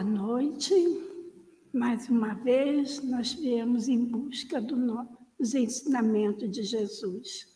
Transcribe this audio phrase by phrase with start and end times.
[0.00, 0.74] Boa noite.
[1.74, 4.74] Mais uma vez, nós viemos em busca do
[5.38, 7.46] dos ensinamentos de Jesus.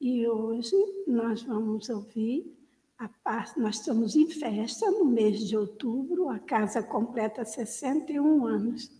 [0.00, 0.74] E hoje
[1.06, 2.58] nós vamos ouvir
[2.98, 8.90] a parte, nós estamos em festa no mês de outubro, a casa completa 61 anos.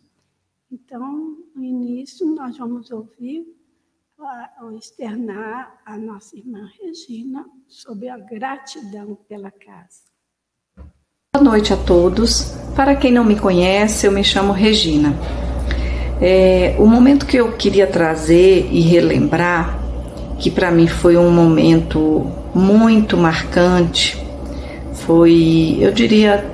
[0.70, 3.52] Então, no início, nós vamos ouvir
[4.60, 10.11] ou externar a nossa irmã Regina sobre a gratidão pela casa.
[11.34, 12.52] Boa noite a todos.
[12.76, 15.16] Para quem não me conhece, eu me chamo Regina.
[16.20, 19.78] É, o momento que eu queria trazer e relembrar,
[20.38, 24.22] que para mim foi um momento muito marcante,
[24.92, 26.44] foi, eu diria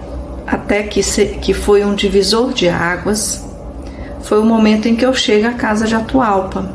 [0.47, 3.45] até que, se, que foi um divisor de águas,
[4.21, 6.71] foi o momento em que eu chego à casa de Atualpa.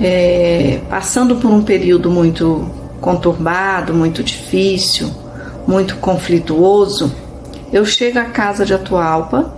[0.00, 2.66] É, passando por um período muito
[2.98, 5.23] conturbado, muito difícil,
[5.66, 7.12] muito conflituoso,
[7.72, 9.52] eu chego à casa de Atualpa,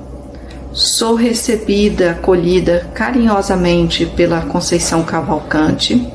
[0.72, 6.06] sou recebida, acolhida carinhosamente pela Conceição Cavalcante,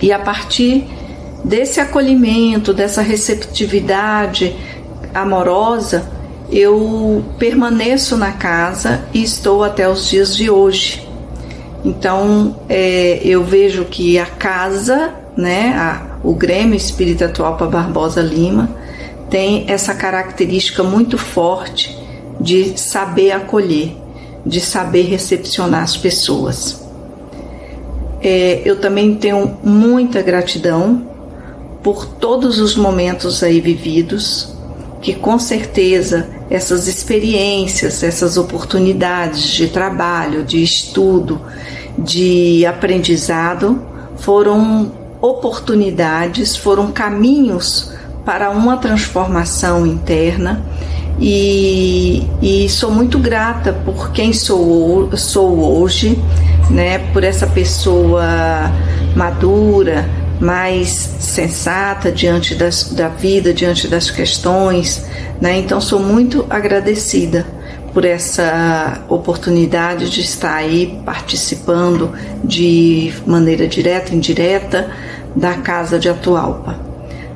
[0.00, 0.86] e a partir
[1.44, 4.54] desse acolhimento, dessa receptividade
[5.14, 6.10] amorosa,
[6.50, 11.06] eu permaneço na casa e estou até os dias de hoje.
[11.84, 18.68] Então, é, eu vejo que a casa, né, a, o Grêmio Espírita Atualpa Barbosa Lima
[19.30, 21.96] tem essa característica muito forte
[22.40, 23.96] de saber acolher,
[24.44, 26.82] de saber recepcionar as pessoas.
[28.20, 31.06] É, eu também tenho muita gratidão
[31.82, 34.52] por todos os momentos aí vividos,
[35.00, 41.40] que com certeza essas experiências, essas oportunidades de trabalho, de estudo,
[41.96, 43.80] de aprendizado
[44.16, 44.90] foram
[45.20, 47.92] oportunidades, foram caminhos
[48.24, 50.62] para uma transformação interna
[51.20, 56.18] e, e sou muito grata por quem sou, sou hoje,
[56.70, 58.22] né, por essa pessoa
[59.16, 60.08] madura,
[60.40, 65.04] mais sensata diante das, da vida, diante das questões,
[65.40, 65.58] né?
[65.58, 67.44] Então sou muito agradecida
[67.92, 72.12] por essa oportunidade de estar aí participando
[72.44, 74.90] de maneira direta, indireta
[75.34, 76.76] da Casa de Atualpa.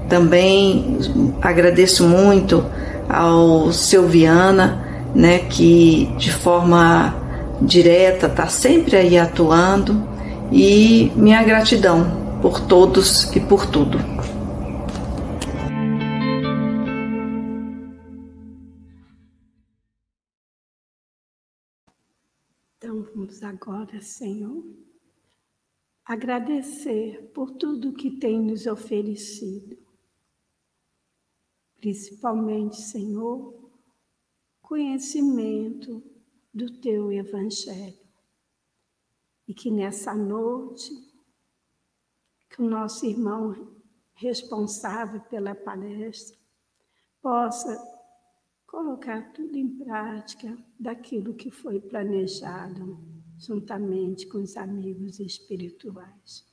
[0.08, 0.99] Também
[1.40, 2.64] agradeço muito
[3.08, 4.84] ao seu Viana,
[5.14, 7.14] né, que de forma
[7.60, 10.02] direta está sempre aí atuando
[10.50, 13.98] e minha gratidão por todos e por tudo.
[23.42, 24.64] Agora, Senhor,
[26.04, 29.76] agradecer por tudo que tem nos oferecido.
[31.80, 33.68] principalmente, Senhor,
[34.60, 36.00] conhecimento
[36.54, 37.98] do teu Evangelho.
[39.48, 40.92] E que nessa noite,
[42.48, 43.74] que o nosso irmão
[44.14, 46.38] responsável pela palestra
[47.20, 47.76] possa
[48.64, 53.11] colocar tudo em prática daquilo que foi planejado
[53.42, 56.46] juntamente com os amigos espirituais.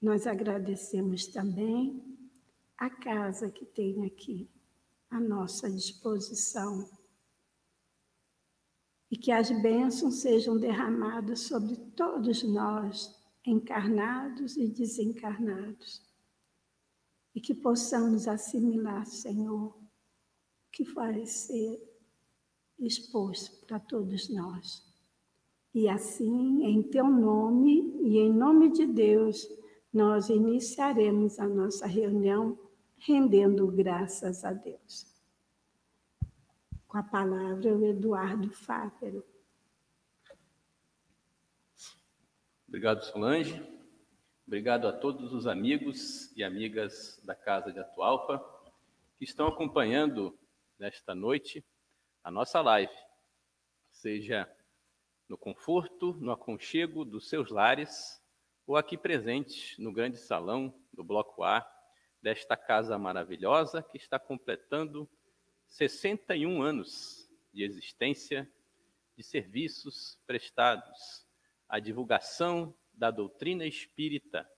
[0.00, 2.02] Nós agradecemos também
[2.78, 4.50] a casa que tem aqui
[5.10, 6.88] à nossa disposição
[9.10, 16.02] e que as bênçãos sejam derramadas sobre todos nós, encarnados e desencarnados,
[17.34, 19.90] e que possamos assimilar, Senhor, o
[20.72, 21.78] que vai ser
[22.78, 24.85] exposto para todos nós.
[25.76, 29.46] E assim, em teu nome e em nome de Deus,
[29.92, 32.58] nós iniciaremos a nossa reunião
[32.96, 35.06] rendendo graças a Deus.
[36.88, 39.22] Com a palavra, o Eduardo Fábero.
[42.66, 43.62] Obrigado, Solange.
[44.46, 48.42] Obrigado a todos os amigos e amigas da Casa de Atualpa
[49.18, 50.38] que estão acompanhando
[50.78, 51.62] nesta noite
[52.24, 52.96] a nossa live,
[53.92, 54.50] seja
[55.28, 58.22] no conforto, no aconchego dos seus lares
[58.66, 61.66] ou aqui presentes no grande salão do Bloco A
[62.22, 65.08] desta casa maravilhosa que está completando
[65.66, 68.50] 61 anos de existência,
[69.16, 71.26] de serviços prestados
[71.68, 74.48] à divulgação da doutrina espírita,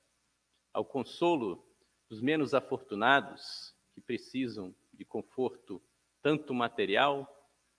[0.73, 1.67] ao consolo
[2.09, 5.83] dos menos afortunados que precisam de conforto
[6.23, 7.27] tanto material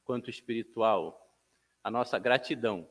[0.04, 1.29] quanto espiritual.
[1.90, 2.88] A nossa gratidão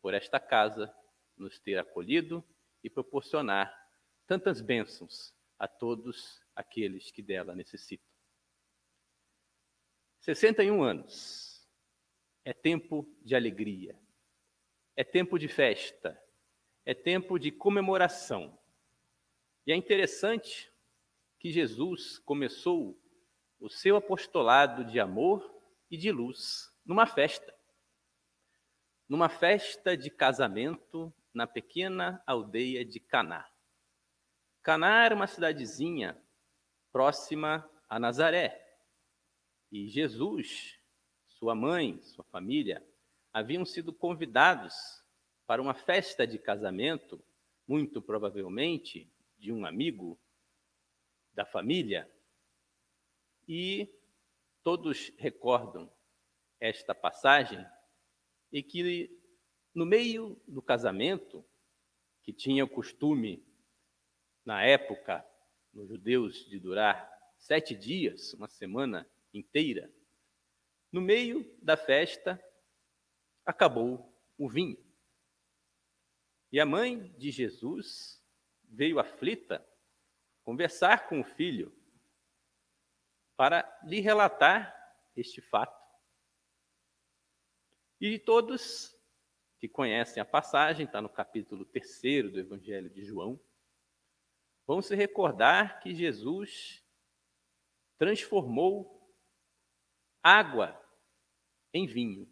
[0.00, 0.96] por esta casa
[1.36, 2.44] nos ter acolhido
[2.80, 3.76] e proporcionar
[4.24, 8.08] tantas bênçãos a todos aqueles que dela necessitam.
[10.20, 11.68] 61 anos
[12.44, 13.98] é tempo de alegria,
[14.94, 16.16] é tempo de festa,
[16.86, 18.56] é tempo de comemoração.
[19.66, 20.72] E é interessante
[21.40, 22.96] que Jesus começou
[23.58, 25.52] o seu apostolado de amor
[25.90, 27.52] e de luz numa festa.
[29.08, 33.46] Numa festa de casamento na pequena aldeia de Caná.
[34.62, 36.18] Caná era uma cidadezinha
[36.90, 38.64] próxima a Nazaré.
[39.70, 40.80] E Jesus,
[41.28, 42.82] sua mãe, sua família,
[43.32, 44.74] haviam sido convidados
[45.46, 47.22] para uma festa de casamento,
[47.66, 50.18] muito provavelmente de um amigo
[51.34, 52.10] da família.
[53.46, 53.92] E
[54.62, 55.92] todos recordam
[56.58, 57.66] esta passagem
[58.54, 59.10] e que
[59.74, 61.44] no meio do casamento,
[62.22, 63.44] que tinha o costume
[64.44, 65.26] na época,
[65.72, 69.92] nos judeus, de durar sete dias, uma semana inteira,
[70.92, 72.40] no meio da festa,
[73.44, 74.78] acabou o vinho.
[76.52, 78.24] E a mãe de Jesus
[78.62, 79.66] veio aflita
[80.44, 81.76] conversar com o filho
[83.36, 84.72] para lhe relatar
[85.16, 85.83] este fato.
[88.00, 88.94] E todos
[89.58, 93.40] que conhecem a passagem, está no capítulo 3 do Evangelho de João,
[94.66, 96.84] vão se recordar que Jesus
[97.96, 98.94] transformou
[100.22, 100.78] água
[101.72, 102.28] em vinho.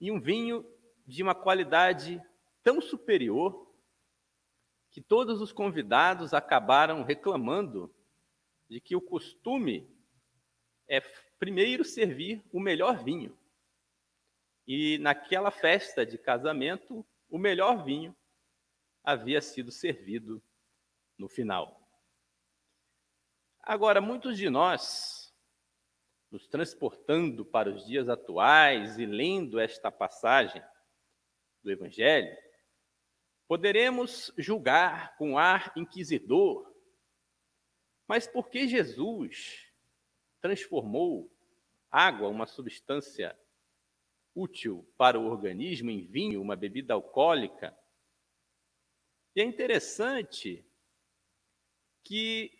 [0.00, 0.64] E um vinho
[1.06, 2.20] de uma qualidade
[2.62, 3.72] tão superior
[4.90, 7.94] que todos os convidados acabaram reclamando
[8.68, 9.90] de que o costume
[10.88, 11.00] é
[11.38, 13.36] primeiro servir o melhor vinho.
[14.66, 18.16] E naquela festa de casamento, o melhor vinho
[19.02, 20.42] havia sido servido
[21.18, 21.80] no final.
[23.62, 25.34] Agora, muitos de nós,
[26.30, 30.62] nos transportando para os dias atuais e lendo esta passagem
[31.62, 32.36] do Evangelho,
[33.46, 36.74] poderemos julgar com ar inquisidor,
[38.06, 39.72] mas por que Jesus
[40.40, 41.30] transformou
[41.90, 43.38] água, uma substância
[44.34, 47.76] útil para o organismo, em vinho, uma bebida alcoólica?
[49.36, 50.64] E é interessante
[52.02, 52.52] que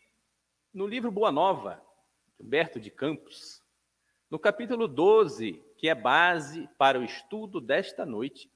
[0.73, 1.85] no livro Boa Nova,
[2.37, 3.62] de Humberto de Campos,
[4.31, 8.50] no capítulo 12, que é base para o estudo desta noite,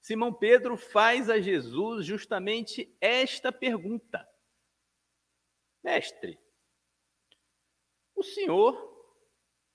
[0.00, 4.28] Simão Pedro faz a Jesus justamente esta pergunta:
[5.82, 6.38] Mestre,
[8.14, 8.92] o Senhor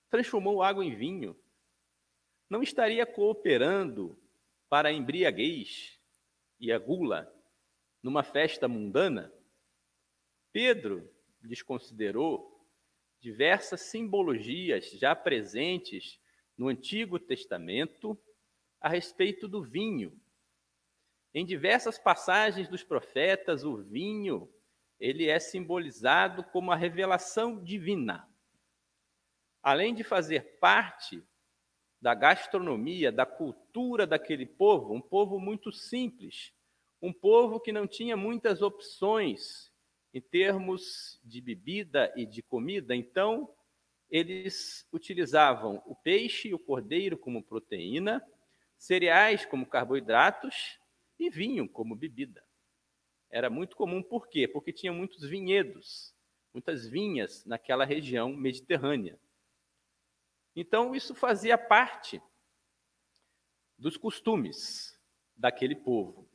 [0.10, 1.38] transformou água em vinho.
[2.50, 4.18] Não estaria cooperando
[4.70, 6.00] para a embriaguez
[6.60, 7.34] e a gula
[8.02, 9.34] numa festa mundana?
[10.52, 11.10] Pedro
[11.42, 12.66] desconsiderou
[13.20, 16.20] diversas simbologias já presentes
[16.58, 18.18] no Antigo Testamento
[18.80, 20.20] a respeito do vinho.
[21.34, 24.52] Em diversas passagens dos profetas, o vinho
[25.00, 28.28] ele é simbolizado como a revelação divina.
[29.62, 31.24] Além de fazer parte
[32.02, 36.54] da gastronomia, da cultura daquele povo, um povo muito simples,
[37.02, 39.72] um povo que não tinha muitas opções
[40.14, 43.54] em termos de bebida e de comida, então
[44.10, 48.24] eles utilizavam o peixe e o cordeiro como proteína,
[48.78, 50.80] cereais como carboidratos
[51.20, 52.44] e vinho como bebida.
[53.30, 54.48] Era muito comum, por quê?
[54.48, 56.16] Porque tinha muitos vinhedos,
[56.54, 59.20] muitas vinhas naquela região mediterrânea.
[60.60, 62.20] Então, isso fazia parte
[63.78, 65.00] dos costumes
[65.36, 66.28] daquele povo.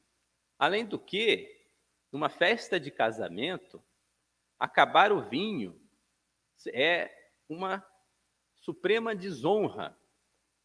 [0.57, 1.67] Além do que,
[2.12, 3.83] numa festa de casamento,
[4.57, 5.76] acabar o vinho
[6.73, 7.12] é
[7.49, 7.85] uma
[8.61, 9.99] suprema desonra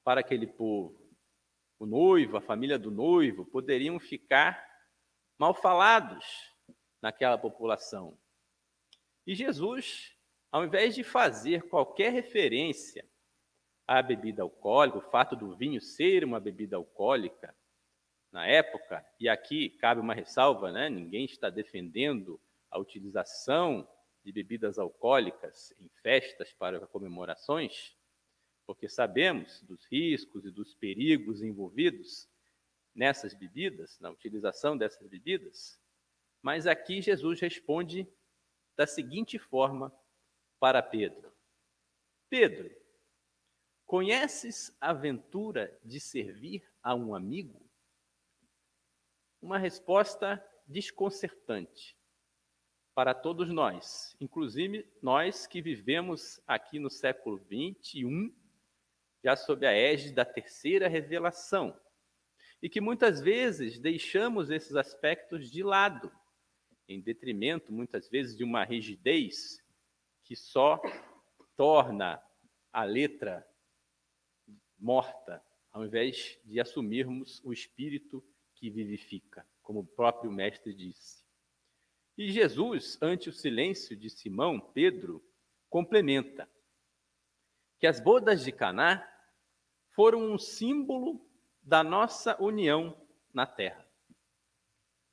[0.03, 1.09] para aquele povo.
[1.79, 4.63] O noivo, a família do noivo, poderiam ficar
[5.35, 6.53] mal falados
[7.01, 8.15] naquela população.
[9.25, 10.15] E Jesus,
[10.51, 13.03] ao invés de fazer qualquer referência
[13.87, 17.55] à bebida alcoólica, o fato do vinho ser uma bebida alcoólica
[18.31, 20.89] na época, e aqui cabe uma ressalva, né?
[20.89, 22.39] ninguém está defendendo
[22.69, 23.87] a utilização
[24.23, 27.95] de bebidas alcoólicas em festas para comemorações,
[28.65, 32.29] porque sabemos dos riscos e dos perigos envolvidos
[32.93, 35.79] nessas bebidas, na utilização dessas bebidas,
[36.41, 38.05] mas aqui Jesus responde
[38.75, 39.93] da seguinte forma
[40.59, 41.31] para Pedro:
[42.29, 42.69] Pedro,
[43.87, 47.65] conheces a aventura de servir a um amigo?
[49.41, 51.97] Uma resposta desconcertante
[52.93, 58.35] para todos nós, inclusive nós que vivemos aqui no século 21,
[59.23, 61.79] já sob a égide da terceira revelação,
[62.61, 66.11] e que muitas vezes deixamos esses aspectos de lado,
[66.89, 69.63] em detrimento, muitas vezes, de uma rigidez
[70.23, 70.81] que só
[71.55, 72.21] torna
[72.73, 73.46] a letra
[74.77, 78.23] morta, ao invés de assumirmos o espírito
[78.55, 81.23] que vivifica, como o próprio Mestre disse.
[82.17, 85.23] E Jesus, ante o silêncio de Simão, Pedro,
[85.69, 86.49] complementa
[87.79, 89.07] que as bodas de Caná
[89.89, 91.23] foram um símbolo
[91.61, 92.95] da nossa união
[93.33, 93.87] na terra.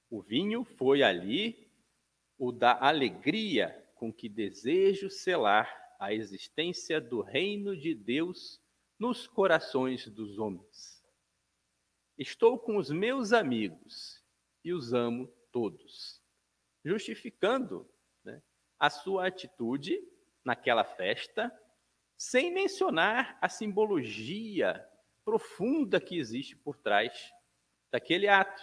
[0.08, 1.70] O vinho foi ali
[2.38, 8.60] o da alegria com que desejo selar a existência do reino de Deus
[8.98, 11.04] nos corações dos homens.
[12.16, 14.22] Estou com os meus amigos
[14.62, 16.24] e os amo todos
[16.84, 17.88] justificando
[18.22, 18.42] né,
[18.78, 19.98] a sua atitude
[20.44, 21.52] naquela festa,
[22.16, 24.86] sem mencionar a simbologia
[25.24, 27.32] profunda que existe por trás
[27.90, 28.62] daquele ato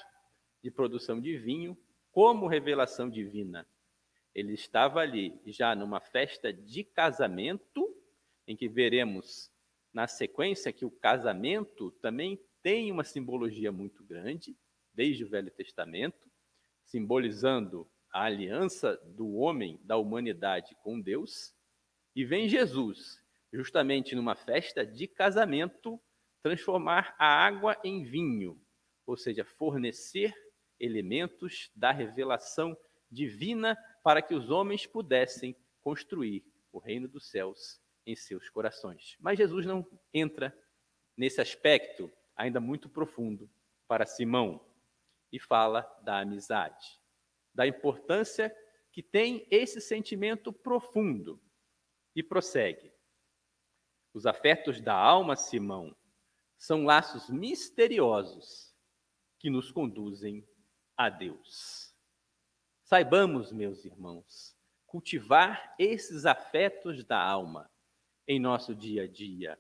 [0.64, 1.76] de produção de vinho
[2.12, 3.68] como revelação divina.
[4.34, 7.98] Ele estava ali já numa festa de casamento,
[8.48, 9.52] em que veremos
[9.94, 14.58] na sequência que o casamento também tem uma simbologia muito grande,
[14.94, 16.30] desde o Velho Testamento,
[16.86, 21.56] simbolizando a aliança do homem, da humanidade com Deus,
[22.16, 26.00] e vem Jesus, justamente numa festa de casamento,
[26.44, 28.62] transformar a água em vinho,
[29.06, 30.34] ou seja, fornecer
[30.80, 32.78] elementos da revelação
[33.10, 39.16] divina para que os homens pudessem construir o reino dos céus em seus corações.
[39.20, 40.58] Mas Jesus não entra
[41.16, 43.50] nesse aspecto ainda muito profundo
[43.88, 44.66] para Simão
[45.32, 47.02] e fala da amizade
[47.54, 48.56] da importância
[48.92, 51.42] que tem esse sentimento profundo.
[52.14, 52.92] E prossegue.
[54.14, 55.96] Os afetos da alma, Simão,
[56.58, 58.76] são laços misteriosos
[59.40, 60.46] que nos conduzem
[60.98, 61.96] a Deus.
[62.84, 67.71] Saibamos, meus irmãos, cultivar esses afetos da alma
[68.28, 69.60] em nosso dia a dia.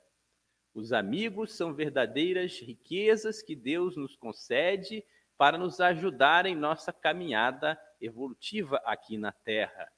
[0.73, 5.03] Os amigos são verdadeiras riquezas que Deus nos concede
[5.37, 9.91] para nos ajudar em nossa caminhada evolutiva aqui na Terra.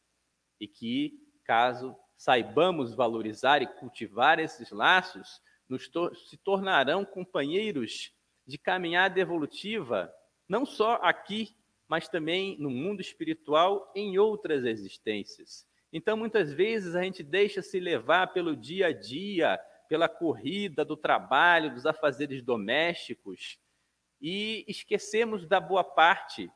[0.59, 8.13] E que, caso saibamos valorizar e cultivar esses laços, nos to se tornarão companheiros
[8.45, 10.13] de caminhada evolutiva,
[10.47, 11.55] não só aqui,
[11.87, 15.67] mas também no mundo espiritual, em outras existências.
[15.95, 20.97] Então, muitas vezes, a gente deixa se levar pelo dia a dia, pela corrida do
[20.97, 23.59] trabalho, dos afazeres domésticos,
[24.19, 26.49] e esquecemos da boa parte,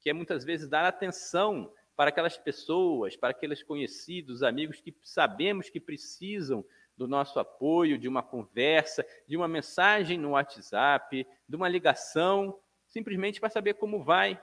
[0.00, 5.70] que é muitas vezes dar atenção para aquelas pessoas, para aqueles conhecidos, amigos que sabemos
[5.70, 6.64] que precisam
[6.96, 13.38] do nosso apoio, de uma conversa, de uma mensagem no WhatsApp, de uma ligação, simplesmente
[13.38, 14.42] para saber como vai.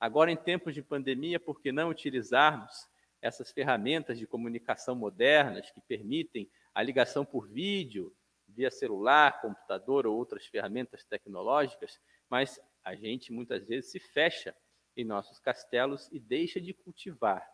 [0.00, 2.88] Agora, em tempos de pandemia, por que não utilizarmos
[3.20, 8.14] essas ferramentas de comunicação modernas que permitem a ligação por vídeo,
[8.46, 14.54] via celular, computador ou outras ferramentas tecnológicas, mas a gente muitas vezes se fecha
[14.96, 17.46] em nossos castelos e deixa de cultivar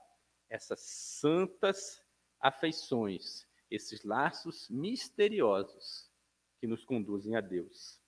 [0.49, 2.03] essas santas
[2.41, 6.11] afeições, esses laços misteriosos
[6.61, 8.01] que nos conduzem a Deus.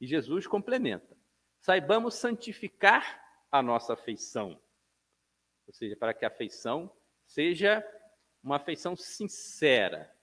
[0.00, 1.16] E Jesus complementa:
[1.60, 3.20] saibamos santificar
[3.50, 4.60] a nossa afeição,
[5.72, 6.94] ou seja, para que a afeição
[7.26, 7.82] seja
[8.44, 10.14] uma afeição sincera,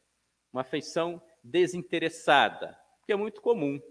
[0.53, 3.81] uma afeição desinteressada, porque é muito comum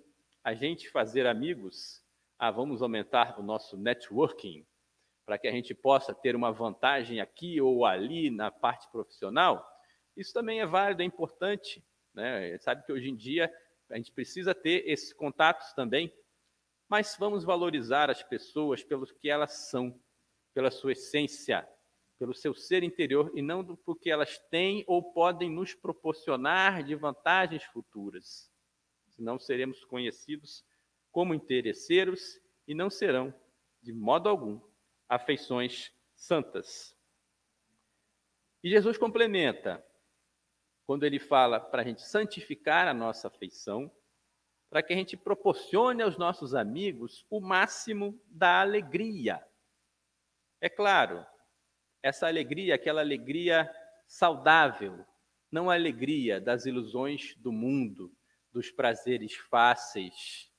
[0.44, 2.06] a gente fazer amigos
[2.38, 4.64] ah, vamos aumentar o nosso networking
[5.26, 9.68] para que a gente possa ter uma vantagem aqui ou ali na parte profissional,
[10.16, 11.84] isso também é válido, é importante.
[12.14, 12.56] Né?
[12.58, 13.52] Sabe que hoje em dia
[13.90, 16.14] a gente precisa ter esses contatos também,
[16.88, 20.00] mas vamos valorizar as pessoas pelo que elas são,
[20.54, 21.68] pela sua essência,
[22.18, 26.94] pelo seu ser interior e não do que elas têm ou podem nos proporcionar de
[26.94, 28.50] vantagens futuras.
[29.08, 30.64] Senão seremos conhecidos
[31.10, 33.34] como interesseiros e não serão,
[33.82, 34.60] de modo algum,
[35.08, 36.96] afeições santas.
[38.62, 39.84] E Jesus complementa,
[40.84, 43.90] quando ele fala para a gente santificar a nossa afeição,
[44.68, 49.42] para que a gente proporcione aos nossos amigos o máximo da alegria.
[50.60, 51.24] É claro,
[52.02, 53.70] essa alegria, aquela alegria
[54.06, 55.04] saudável,
[55.50, 58.12] não a alegria das ilusões do mundo,
[58.52, 60.50] dos prazeres fáceis,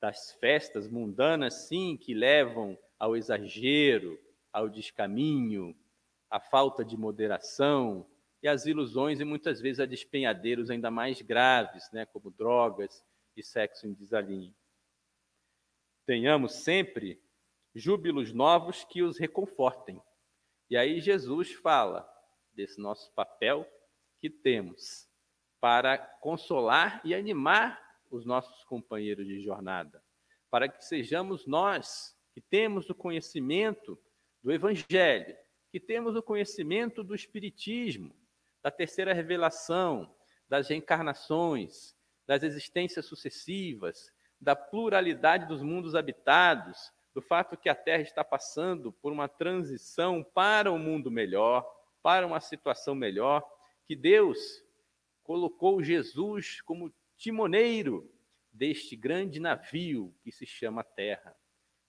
[0.00, 4.18] das festas mundanas, sim, que levam ao exagero,
[4.52, 5.76] ao descaminho,
[6.28, 8.08] à falta de moderação
[8.42, 13.04] e às ilusões e muitas vezes a despenhadeiros ainda mais graves, né, como drogas
[13.36, 14.54] e sexo em desalinho.
[16.04, 17.22] Tenhamos sempre
[17.74, 20.00] júbilos novos que os reconfortem.
[20.68, 22.08] E aí Jesus fala
[22.52, 23.66] desse nosso papel
[24.18, 25.08] que temos
[25.60, 27.80] para consolar e animar
[28.10, 30.02] os nossos companheiros de jornada,
[30.50, 33.98] para que sejamos nós que temos o conhecimento
[34.42, 35.36] do Evangelho,
[35.70, 38.14] que temos o conhecimento do Espiritismo,
[38.62, 40.14] da terceira revelação,
[40.48, 48.02] das reencarnações, das existências sucessivas, da pluralidade dos mundos habitados, do fato que a Terra
[48.02, 51.68] está passando por uma transição para um mundo melhor,
[52.02, 53.46] para uma situação melhor,
[53.86, 54.64] que Deus
[55.22, 58.10] colocou Jesus como timoneiro
[58.52, 61.36] deste grande navio que se chama Terra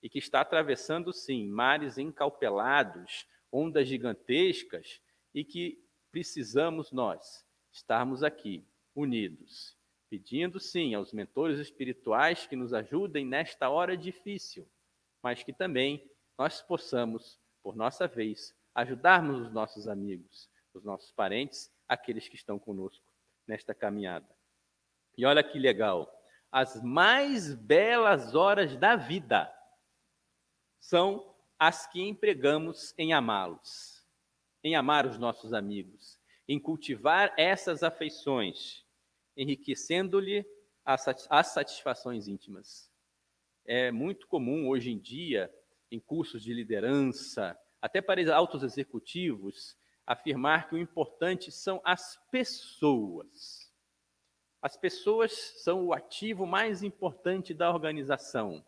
[0.02, 5.02] e que está atravessando, sim, mares encaupelados, ondas gigantescas
[5.34, 5.82] e que
[6.12, 9.76] precisamos nós estarmos aqui unidos,
[10.10, 14.68] pedindo, sim, aos mentores espirituais que nos ajudem nesta hora difícil,
[15.24, 21.74] mas que também nós possamos, por nossa vez, ajudarmos os nossos amigos, os nossos parentes,
[21.88, 23.06] aqueles que estão conosco
[23.48, 24.28] nesta caminhada.
[25.18, 26.12] E olha que legal.
[26.52, 29.52] As mais belas horas da vida
[30.80, 34.06] são as que empregamos em amá-los,
[34.64, 38.86] em amar os nossos amigos, em cultivar essas afeições,
[39.38, 40.46] enriquecendo-lhe
[40.84, 42.93] as satisfações íntimas.
[43.66, 45.54] É muito comum hoje em dia,
[45.92, 53.74] em cursos de liderança, até para altos executivos, afirmar que o importante são as pessoas
[54.64, 58.66] as pessoas são o ativo mais importante da organização.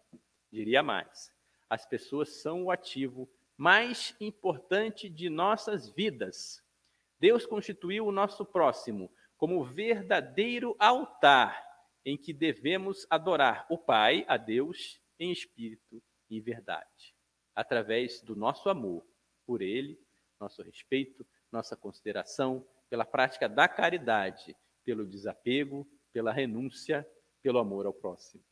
[0.52, 1.34] Diria mais,
[1.70, 6.62] as pessoas são o ativo mais importante de nossas vidas.
[7.18, 11.66] Deus constituiu o nosso próximo como verdadeiro altar
[12.06, 17.16] em que devemos adorar o Pai, a Deus, em espírito e verdade,
[17.56, 19.06] através do nosso amor
[19.46, 20.00] por Ele,
[20.40, 27.06] nosso respeito, nossa consideração, pela prática da caridade pelo desapego, pela renúncia,
[27.42, 28.46] pelo amor ao próximo.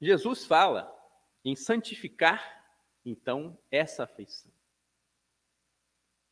[0.00, 0.92] Jesus fala
[1.44, 2.60] em santificar,
[3.04, 4.52] então, essa afeição.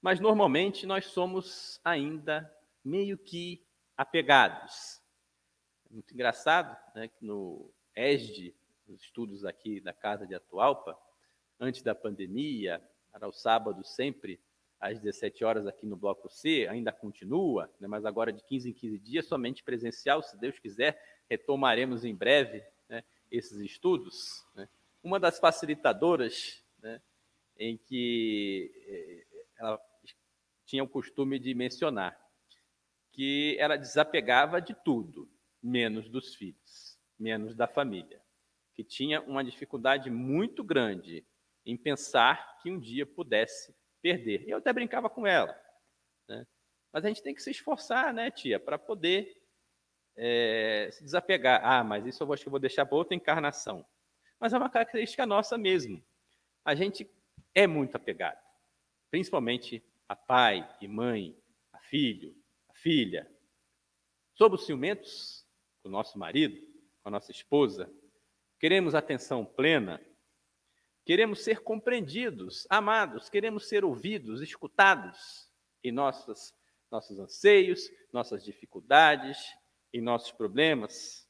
[0.00, 3.66] Mas normalmente nós somos ainda meio que
[4.00, 4.98] apegados.
[5.90, 8.54] É muito engraçado né, que no ESD,
[8.88, 10.98] nos estudos aqui da Casa de Atualpa,
[11.60, 12.82] antes da pandemia,
[13.12, 14.40] era o sábado sempre,
[14.80, 18.72] às 17 horas aqui no Bloco C, ainda continua, né, mas agora de 15 em
[18.72, 24.46] 15 dias, somente presencial, se Deus quiser, retomaremos em breve né, esses estudos.
[24.54, 24.66] Né.
[25.02, 27.02] uma das facilitadoras, né,
[27.58, 29.78] em que eh, ela
[30.64, 32.18] tinha o costume de mencionar
[33.12, 35.28] que ela desapegava de tudo,
[35.62, 38.22] menos dos filhos, menos da família,
[38.74, 41.26] que tinha uma dificuldade muito grande
[41.66, 44.46] em pensar que um dia pudesse perder.
[44.46, 45.54] E eu até brincava com ela.
[46.28, 46.46] Né?
[46.92, 49.40] Mas a gente tem que se esforçar, né, tia, para poder
[50.16, 51.60] é, se desapegar.
[51.64, 53.84] Ah, mas isso eu acho que vou deixar para outra encarnação.
[54.38, 56.02] Mas é uma característica nossa mesmo.
[56.64, 57.10] A gente
[57.54, 58.40] é muito apegado,
[59.10, 61.36] principalmente a pai e mãe,
[61.72, 62.34] a filho,
[62.82, 63.30] filha.
[64.34, 65.46] Somos ciumentos
[65.82, 66.56] com o nosso marido,
[67.02, 67.92] com a nossa esposa.
[68.58, 70.00] Queremos atenção plena.
[71.04, 73.28] Queremos ser compreendidos, amados.
[73.28, 75.50] Queremos ser ouvidos, escutados
[75.82, 76.54] em nossas,
[76.90, 79.38] nossos anseios, nossas dificuldades,
[79.92, 81.28] em nossos problemas.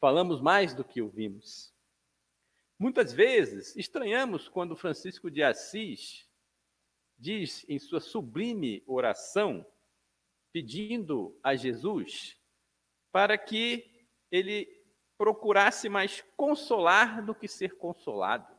[0.00, 1.74] Falamos mais do que ouvimos.
[2.78, 6.28] Muitas vezes estranhamos quando Francisco de Assis
[7.16, 9.64] diz em sua sublime oração,
[10.54, 12.40] pedindo a Jesus
[13.10, 14.68] para que ele
[15.18, 18.56] procurasse mais consolar do que ser consolado,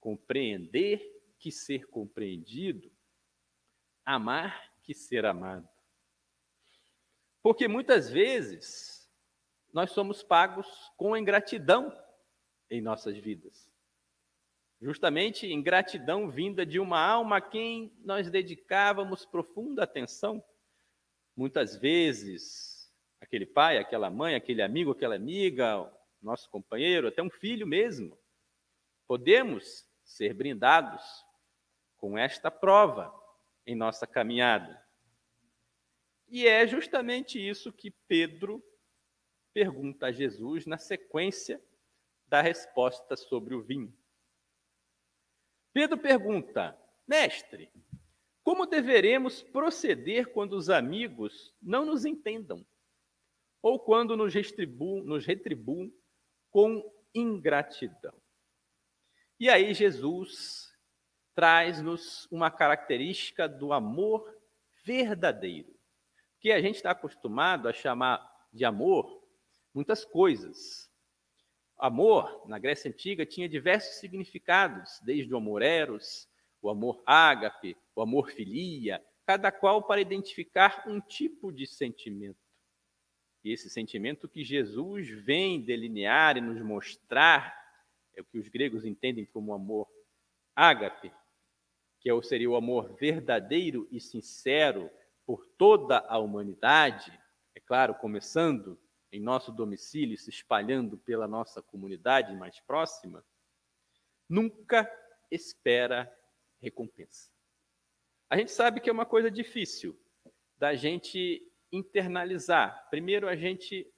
[0.00, 1.00] compreender
[1.38, 2.90] que ser compreendido,
[4.04, 5.68] amar que ser amado.
[7.40, 9.08] Porque muitas vezes
[9.72, 10.66] nós somos pagos
[10.96, 11.96] com ingratidão
[12.68, 13.72] em nossas vidas.
[14.80, 20.44] Justamente ingratidão vinda de uma alma a quem nós dedicávamos profunda atenção.
[21.36, 25.90] Muitas vezes, aquele pai, aquela mãe, aquele amigo, aquela amiga,
[26.20, 28.18] nosso companheiro, até um filho mesmo.
[29.06, 31.02] Podemos ser brindados
[31.96, 33.12] com esta prova
[33.66, 34.82] em nossa caminhada.
[36.28, 38.62] E é justamente isso que Pedro
[39.52, 41.62] pergunta a Jesus na sequência
[42.26, 43.94] da resposta sobre o vinho.
[45.72, 47.70] Pedro pergunta: Mestre,
[48.42, 52.64] como deveremos proceder quando os amigos não nos entendam?
[53.60, 55.24] Ou quando nos retribuam, nos
[56.50, 58.14] com ingratidão?
[59.38, 60.76] E aí Jesus
[61.34, 64.28] traz-nos uma característica do amor
[64.84, 65.72] verdadeiro.
[66.34, 68.20] Porque a gente está acostumado a chamar
[68.52, 69.22] de amor
[69.72, 70.90] muitas coisas.
[71.78, 76.28] Amor, na Grécia Antiga, tinha diversos significados, desde o amor eros,
[76.62, 82.38] o amor ágape, o amor filia, cada qual para identificar um tipo de sentimento.
[83.44, 87.60] E esse sentimento que Jesus vem delinear e nos mostrar
[88.14, 89.88] é o que os gregos entendem como amor
[90.54, 91.12] ágape,
[91.98, 94.90] que é seria o amor verdadeiro e sincero
[95.26, 97.18] por toda a humanidade,
[97.54, 98.78] é claro, começando
[99.10, 103.24] em nosso domicílio, se espalhando pela nossa comunidade mais próxima,
[104.28, 104.90] nunca
[105.30, 106.12] espera
[106.62, 107.30] recompensa.
[108.30, 109.98] A gente sabe que é uma coisa difícil
[110.56, 112.88] da gente internalizar.
[112.88, 113.92] Primeiro a gente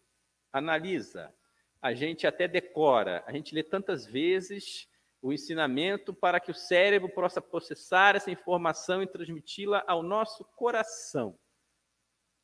[0.52, 1.32] analisa,
[1.80, 4.88] a gente até decora, a gente lê tantas vezes
[5.20, 11.38] o ensinamento para que o cérebro possa processar essa informação e transmiti-la ao nosso coração.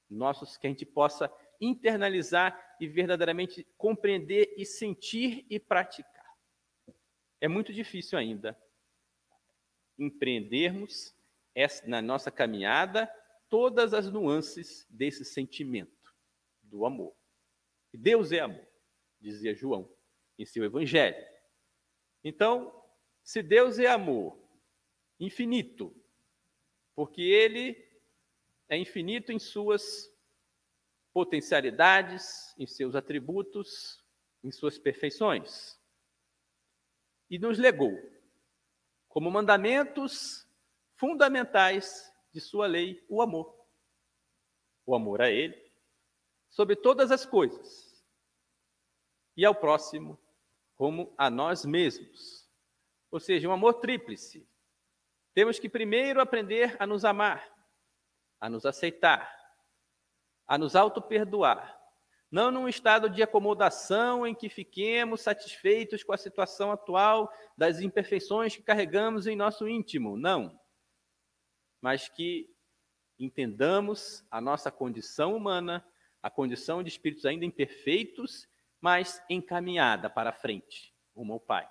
[0.09, 6.37] Nossos, que a gente possa internalizar e verdadeiramente compreender e sentir e praticar.
[7.41, 8.59] É muito difícil ainda
[10.01, 11.15] empreendermos
[11.55, 13.07] essa, na nossa caminhada
[13.49, 16.15] todas as nuances desse sentimento
[16.63, 17.15] do amor.
[17.93, 18.67] Deus é amor,
[19.21, 19.91] dizia João
[20.39, 21.23] em seu evangelho.
[22.23, 22.75] Então,
[23.23, 24.39] se Deus é amor
[25.19, 25.95] infinito,
[26.95, 27.77] porque ele
[28.69, 30.11] é infinito em suas
[31.13, 34.03] potencialidades, em seus atributos,
[34.43, 35.79] em suas perfeições,
[37.29, 37.99] e nos legou
[39.11, 40.49] como mandamentos
[40.95, 43.55] fundamentais de sua lei o amor.
[44.87, 45.71] O amor a ele
[46.49, 48.05] sobre todas as coisas
[49.37, 50.19] e ao próximo
[50.75, 52.49] como a nós mesmos.
[53.11, 54.49] Ou seja, um amor tríplice.
[55.35, 57.47] Temos que primeiro aprender a nos amar,
[58.41, 59.31] a nos aceitar,
[60.47, 61.80] a nos auto-perdoar.
[62.31, 68.55] Não num estado de acomodação em que fiquemos satisfeitos com a situação atual das imperfeições
[68.55, 70.17] que carregamos em nosso íntimo.
[70.17, 70.59] Não.
[71.81, 72.49] Mas que
[73.19, 75.85] entendamos a nossa condição humana,
[76.23, 78.49] a condição de espíritos ainda imperfeitos
[78.81, 81.69] mas encaminhada para frente, rumo ao Pai.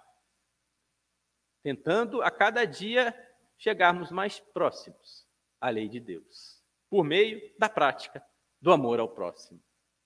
[1.63, 3.15] Tentando a cada dia
[3.57, 5.27] chegarmos mais próximos
[5.59, 8.23] à lei de Deus, por meio da prática
[8.61, 9.61] do amor ao próximo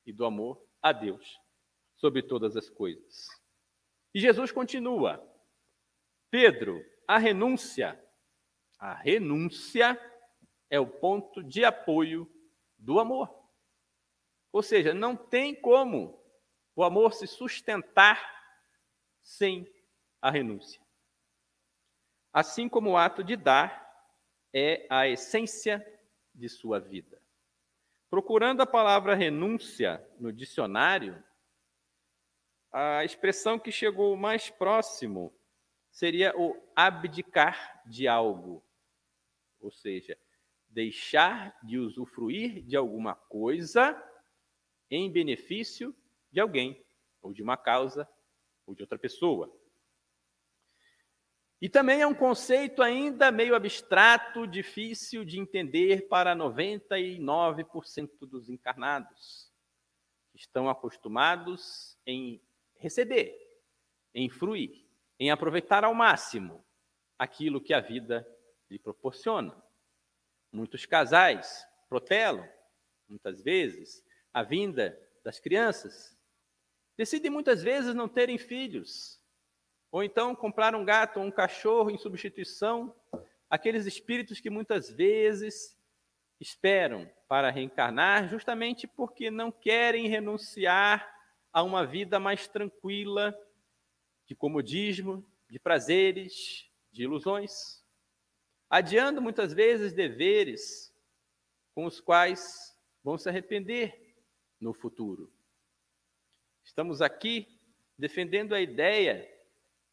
[0.06, 1.40] e do amor a Deus
[1.96, 3.28] sobre todas as coisas.
[4.14, 5.24] E Jesus continua:
[6.30, 8.00] Pedro, a renúncia.
[8.80, 9.98] A renúncia
[10.70, 12.30] é o ponto de apoio
[12.78, 13.34] do amor.
[14.52, 16.22] Ou seja, não tem como
[16.76, 18.22] o amor se sustentar
[19.22, 19.72] sem
[20.22, 20.82] a renúncia.
[22.34, 23.82] Assim como o ato de dar
[24.52, 25.86] é a essência
[26.36, 27.23] de sua vida.
[28.14, 31.18] Procurando a palavra renúncia no dicionário,
[32.72, 35.34] a expressão que chegou mais próximo
[35.90, 38.64] seria o abdicar de algo,
[39.60, 40.16] ou seja,
[40.70, 44.00] deixar de usufruir de alguma coisa
[44.92, 45.96] em benefício
[46.32, 46.86] de alguém,
[47.20, 48.08] ou de uma causa,
[48.68, 49.52] ou de outra pessoa.
[51.64, 59.50] E também é um conceito ainda meio abstrato, difícil de entender para 99% dos encarnados,
[60.34, 62.44] que estão acostumados em
[62.76, 63.34] receber,
[64.14, 64.86] em fruir,
[65.18, 66.66] em aproveitar ao máximo
[67.18, 68.28] aquilo que a vida
[68.70, 69.56] lhe proporciona.
[70.52, 72.46] Muitos casais protelam,
[73.08, 76.20] muitas vezes, a vinda das crianças.
[76.98, 79.23] Decidem muitas vezes não terem filhos,
[79.94, 82.96] ou então comprar um gato ou um cachorro em substituição,
[83.48, 85.80] aqueles espíritos que muitas vezes
[86.40, 91.08] esperam para reencarnar justamente porque não querem renunciar
[91.54, 93.40] a uma vida mais tranquila,
[94.26, 97.86] de comodismo, de prazeres, de ilusões,
[98.68, 100.92] adiando muitas vezes deveres
[101.76, 104.16] com os quais vão se arrepender
[104.60, 105.32] no futuro.
[106.64, 107.48] Estamos aqui
[107.96, 109.32] defendendo a ideia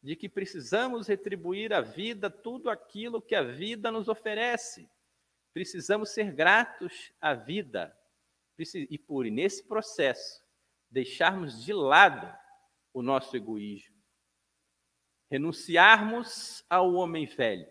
[0.01, 4.89] de que precisamos retribuir à vida tudo aquilo que a vida nos oferece.
[5.53, 7.95] Precisamos ser gratos à vida.
[8.73, 10.43] E por nesse processo
[10.89, 12.31] deixarmos de lado
[12.93, 13.95] o nosso egoísmo,
[15.29, 17.67] renunciarmos ao homem velho,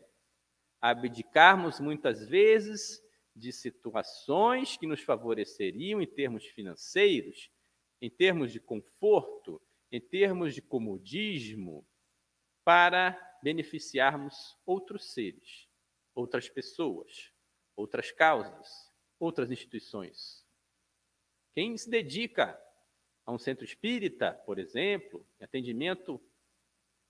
[0.81, 3.03] abdicarmos muitas vezes
[3.37, 7.51] de situações que nos favoreceriam em termos financeiros,
[8.01, 9.61] em termos de conforto,
[9.93, 11.87] em termos de comodismo,
[12.71, 15.69] para beneficiarmos outros seres,
[16.15, 17.33] outras pessoas,
[17.75, 20.47] outras causas, outras instituições.
[21.53, 22.57] Quem se dedica
[23.27, 26.23] a um centro espírita, por exemplo, em atendimento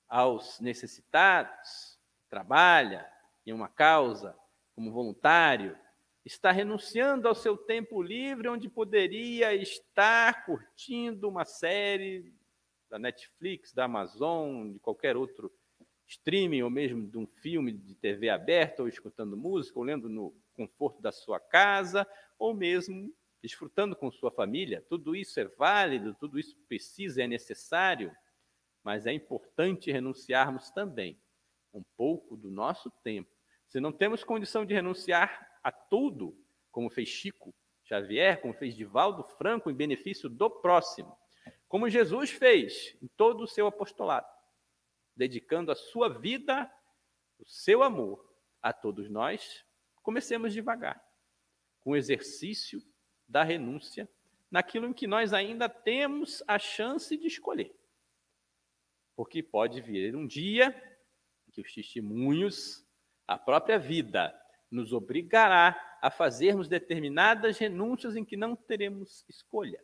[0.09, 3.07] aos necessitados, trabalha
[3.45, 4.35] em uma causa
[4.75, 5.79] como voluntário,
[6.25, 12.33] está renunciando ao seu tempo livre, onde poderia estar curtindo uma série
[12.91, 15.51] da Netflix, da Amazon, de qualquer outro
[16.07, 20.35] streaming, ou mesmo de um filme de TV aberta, ou escutando música, ou lendo no
[20.55, 24.85] conforto da sua casa, ou mesmo desfrutando com sua família.
[24.89, 28.13] Tudo isso é válido, tudo isso precisa, é necessário,
[28.83, 31.19] mas é importante renunciarmos também
[31.73, 33.31] um pouco do nosso tempo.
[33.69, 36.37] Se não temos condição de renunciar a tudo,
[36.73, 41.17] como fez Chico Xavier, como fez Divaldo Franco, em benefício do próximo,
[41.71, 44.27] como Jesus fez em todo o seu apostolado,
[45.15, 46.69] dedicando a sua vida,
[47.39, 48.29] o seu amor
[48.61, 49.65] a todos nós,
[50.03, 51.01] comecemos devagar,
[51.79, 52.83] com o exercício
[53.29, 54.11] da renúncia
[54.51, 57.73] naquilo em que nós ainda temos a chance de escolher.
[59.15, 60.73] Porque pode vir um dia
[61.53, 62.85] que os testemunhos,
[63.29, 64.37] a própria vida,
[64.69, 69.81] nos obrigará a fazermos determinadas renúncias em que não teremos escolha.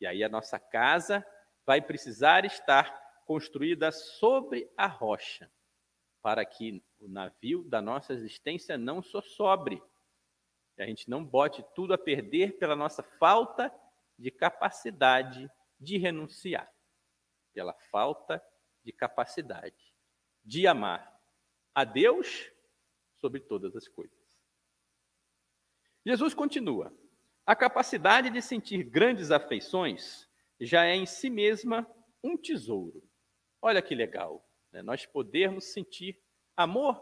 [0.00, 1.26] E aí a nossa casa
[1.64, 5.50] vai precisar estar construída sobre a rocha,
[6.22, 9.82] para que o navio da nossa existência não só sobre
[10.74, 13.74] que a gente não bote tudo a perder pela nossa falta
[14.18, 16.70] de capacidade de renunciar,
[17.52, 18.42] pela falta
[18.84, 19.94] de capacidade
[20.44, 21.20] de amar
[21.74, 22.52] a Deus
[23.16, 24.16] sobre todas as coisas.
[26.04, 26.92] Jesus continua:
[27.46, 30.28] a capacidade de sentir grandes afeições
[30.60, 31.88] já é em si mesma
[32.22, 33.00] um tesouro.
[33.62, 34.82] Olha que legal, né?
[34.82, 36.20] nós podermos sentir
[36.56, 37.00] amor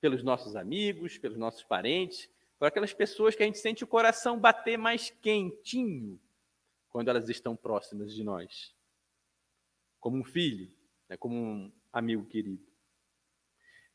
[0.00, 2.28] pelos nossos amigos, pelos nossos parentes,
[2.58, 6.20] por aquelas pessoas que a gente sente o coração bater mais quentinho
[6.88, 8.74] quando elas estão próximas de nós.
[10.00, 10.72] Como um filho,
[11.08, 12.66] né, como um amigo querido.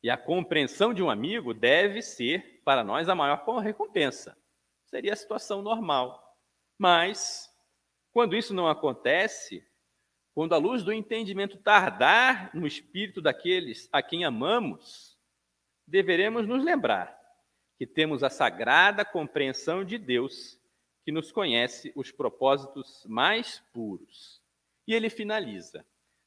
[0.02, 4.41] E a compreensão de um amigo deve ser, para nós, a maior recompensa.
[4.92, 6.38] Seria a situação normal.
[6.78, 7.50] Mas,
[8.12, 9.66] quando isso não acontece,
[10.36, 15.18] quando a luz do entendimento tardar no espírito daqueles a quem amamos,
[15.88, 17.18] deveremos nos lembrar
[17.78, 20.60] que temos a sagrada compreensão de Deus,
[21.06, 24.42] que nos conhece os propósitos mais puros.
[24.86, 25.86] E ele finaliza: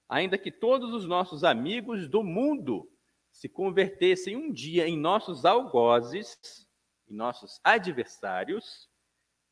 [0.09, 2.91] ainda que todos os nossos amigos do mundo
[3.31, 6.64] se convertessem um dia em nossos algozes,
[7.09, 8.89] em nossos adversários,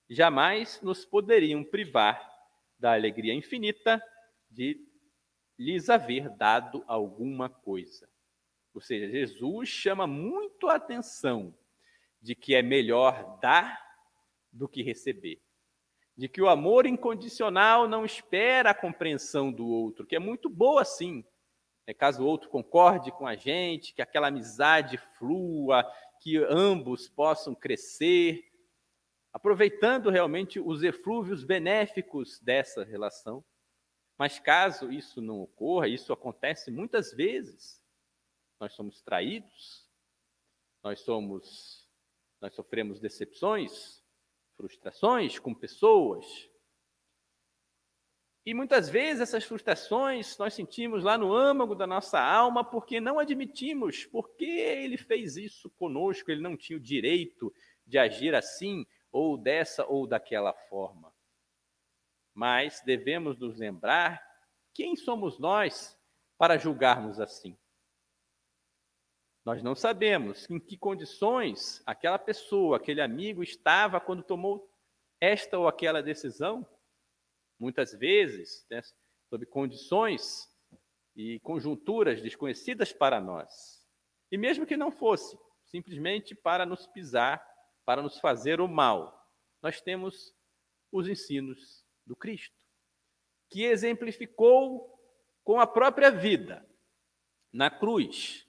[0.09, 2.31] jamais nos poderiam privar
[2.79, 4.03] da alegria infinita
[4.51, 4.81] de
[5.59, 8.09] lhes haver dado alguma coisa.
[8.75, 11.55] Ou seja, Jesus chama muito a atenção
[12.21, 13.81] de que é melhor dar
[14.51, 15.41] do que receber.
[16.17, 20.85] De que o amor incondicional não espera a compreensão do outro, que é muito boa
[20.85, 21.25] sim.
[21.87, 25.85] É caso o outro concorde com a gente, que aquela amizade flua,
[26.23, 28.49] que ambos possam crescer,
[29.33, 33.45] aproveitando realmente os eflúvios benéficos dessa relação.
[34.17, 37.83] Mas caso isso não ocorra, isso acontece muitas vezes,
[38.61, 39.91] nós somos traídos,
[40.81, 41.83] nós somos
[42.41, 44.03] nós sofremos decepções,
[44.57, 46.51] frustrações com pessoas.
[48.45, 53.21] E muitas vezes essas frustrações nós sentimos lá no âmago da nossa alma porque não
[53.21, 57.55] admitimos porque ele fez isso conosco, ele não tinha o direito
[57.87, 61.13] de agir assim ou dessa ou daquela forma.
[62.35, 64.21] Mas devemos nos lembrar
[64.75, 65.97] quem somos nós
[66.37, 67.57] para julgarmos assim.
[69.45, 74.69] Nós não sabemos em que condições aquela pessoa, aquele amigo estava quando tomou
[75.21, 76.67] esta ou aquela decisão.
[77.63, 78.83] Muitas vezes, né,
[79.31, 80.49] sob condições
[81.15, 83.87] e conjunturas desconhecidas para nós.
[84.31, 87.43] E mesmo que não fosse, simplesmente para nos pisar,
[87.85, 89.17] para nos fazer o mal,
[89.63, 90.35] nós temos
[90.91, 92.59] os ensinos do Cristo,
[93.51, 94.99] que exemplificou
[95.45, 96.67] com a própria vida
[97.53, 98.47] na cruz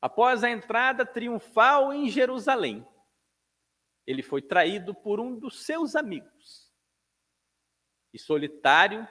[0.00, 2.86] Após a entrada triunfal em Jerusalém,
[4.06, 6.65] ele foi traído por um dos seus amigos.
[8.12, 9.06] E solitário,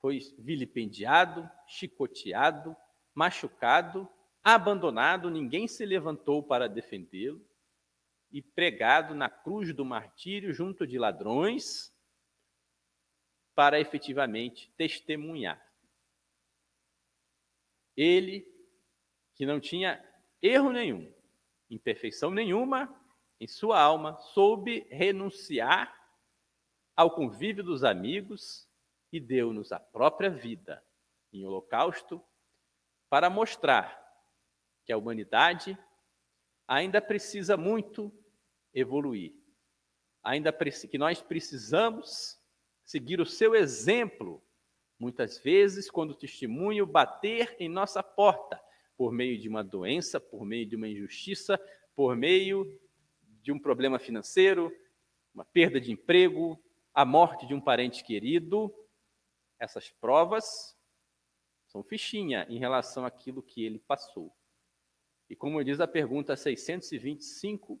[0.00, 2.74] foi vilipendiado, chicoteado,
[3.14, 4.08] machucado,
[4.42, 7.46] abandonado, ninguém se levantou para defendê-lo,
[8.32, 11.92] e pregado na cruz do martírio junto de ladrões,
[13.54, 15.60] para efetivamente testemunhar.
[17.96, 18.46] Ele
[19.34, 20.02] que não tinha
[20.40, 21.12] erro nenhum,
[21.68, 22.94] imperfeição nenhuma
[23.38, 25.99] em sua alma, soube renunciar
[26.96, 28.68] ao convívio dos amigos
[29.12, 30.82] e deu-nos a própria vida
[31.32, 32.22] em holocausto
[33.08, 34.00] para mostrar
[34.84, 35.78] que a humanidade
[36.66, 38.12] ainda precisa muito
[38.72, 39.34] evoluir.
[40.22, 42.38] Ainda que nós precisamos
[42.84, 44.42] seguir o seu exemplo,
[44.98, 48.60] muitas vezes quando o testemunho bater em nossa porta,
[48.96, 51.58] por meio de uma doença, por meio de uma injustiça,
[51.96, 52.78] por meio
[53.42, 54.70] de um problema financeiro,
[55.34, 56.62] uma perda de emprego,
[57.00, 58.70] a morte de um parente querido.
[59.58, 60.76] Essas provas
[61.66, 64.30] são fichinha em relação àquilo que ele passou.
[65.26, 67.80] E como diz a pergunta 625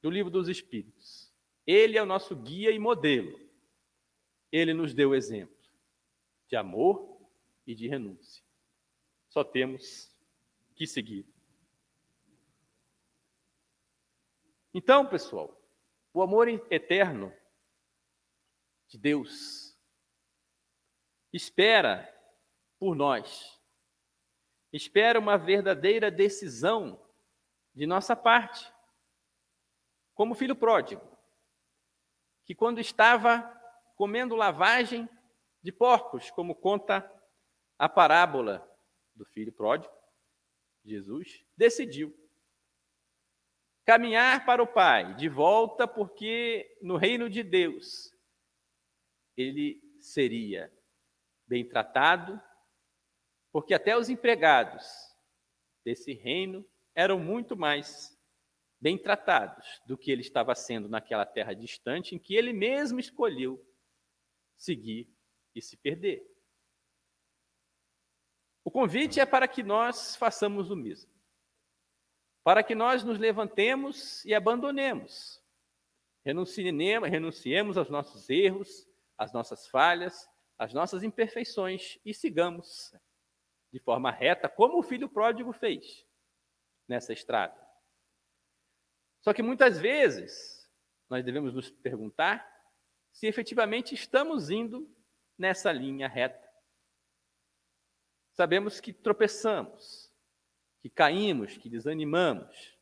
[0.00, 1.34] do Livro dos Espíritos,
[1.66, 3.36] ele é o nosso guia e modelo.
[4.52, 5.58] Ele nos deu exemplo
[6.46, 7.20] de amor
[7.66, 8.44] e de renúncia.
[9.28, 10.16] Só temos
[10.76, 11.26] que seguir.
[14.72, 15.60] Então, pessoal,
[16.14, 17.32] o amor eterno
[18.88, 19.78] de Deus.
[21.32, 22.12] Espera
[22.78, 23.60] por nós,
[24.72, 27.00] espera uma verdadeira decisão
[27.74, 28.72] de nossa parte,
[30.14, 31.02] como filho pródigo,
[32.44, 33.54] que quando estava
[33.94, 35.08] comendo lavagem
[35.62, 37.08] de porcos, como conta
[37.78, 38.66] a parábola
[39.14, 39.92] do filho pródigo,
[40.84, 42.14] Jesus, decidiu
[43.84, 48.14] caminhar para o Pai, de volta, porque no reino de Deus
[49.42, 50.72] ele seria
[51.46, 52.40] bem tratado,
[53.52, 54.84] porque até os empregados
[55.84, 58.18] desse reino eram muito mais
[58.80, 63.64] bem tratados do que ele estava sendo naquela terra distante em que ele mesmo escolheu
[64.56, 65.08] seguir
[65.54, 66.26] e se perder.
[68.64, 71.10] O convite é para que nós façamos o mesmo.
[72.42, 75.42] Para que nós nos levantemos e abandonemos.
[76.24, 78.87] Renunciemos, renunciemos aos nossos erros,
[79.18, 82.94] às nossas falhas, às nossas imperfeições e sigamos
[83.72, 86.06] de forma reta, como o filho pródigo fez
[86.86, 87.68] nessa estrada.
[89.20, 90.70] Só que muitas vezes
[91.10, 92.46] nós devemos nos perguntar
[93.12, 94.88] se efetivamente estamos indo
[95.36, 96.48] nessa linha reta.
[98.32, 100.12] Sabemos que tropeçamos,
[100.80, 102.78] que caímos, que desanimamos,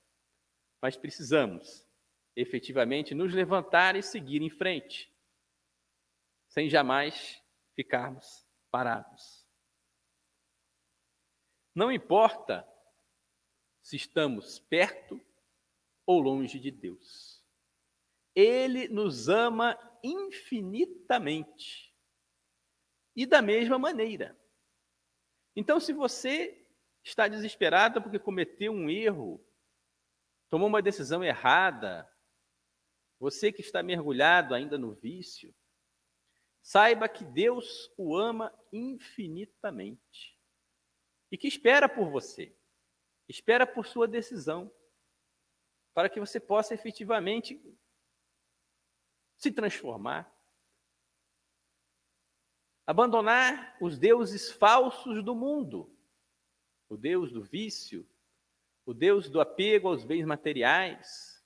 [0.80, 1.86] mas precisamos
[2.34, 5.10] efetivamente nos levantar e seguir em frente,
[6.56, 7.44] sem jamais
[7.74, 9.46] ficarmos parados.
[11.74, 12.66] Não importa
[13.82, 15.20] se estamos perto
[16.06, 17.44] ou longe de Deus.
[18.34, 21.94] Ele nos ama infinitamente
[23.14, 24.34] e da mesma maneira.
[25.54, 26.66] Então, se você
[27.04, 29.46] está desesperada porque cometeu um erro,
[30.48, 32.10] tomou uma decisão errada,
[33.18, 35.54] você que está mergulhado ainda no vício,
[36.66, 40.36] saiba que Deus o ama infinitamente
[41.30, 42.52] e que espera por você,
[43.28, 44.68] espera por sua decisão,
[45.94, 47.62] para que você possa efetivamente
[49.36, 50.28] se transformar,
[52.84, 55.96] abandonar os deuses falsos do mundo,
[56.88, 58.04] o Deus do vício,
[58.84, 61.40] o Deus do apego aos bens materiais,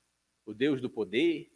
[0.47, 1.55] o Deus do poder,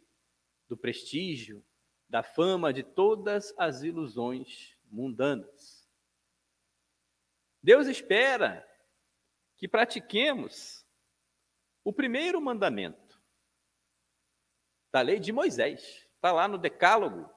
[0.67, 1.65] do prestígio,
[2.07, 5.89] da fama, de todas as ilusões mundanas.
[7.61, 8.65] Deus espera
[9.57, 10.85] que pratiquemos
[11.83, 13.21] o primeiro mandamento
[14.91, 16.07] da lei de Moisés.
[16.15, 17.29] Está lá no Decálogo,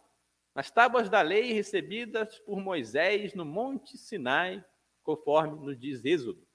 [0.54, 4.64] nas tábuas da lei recebidas por Moisés no Monte Sinai,
[5.02, 6.46] conforme nos diz Êxodo.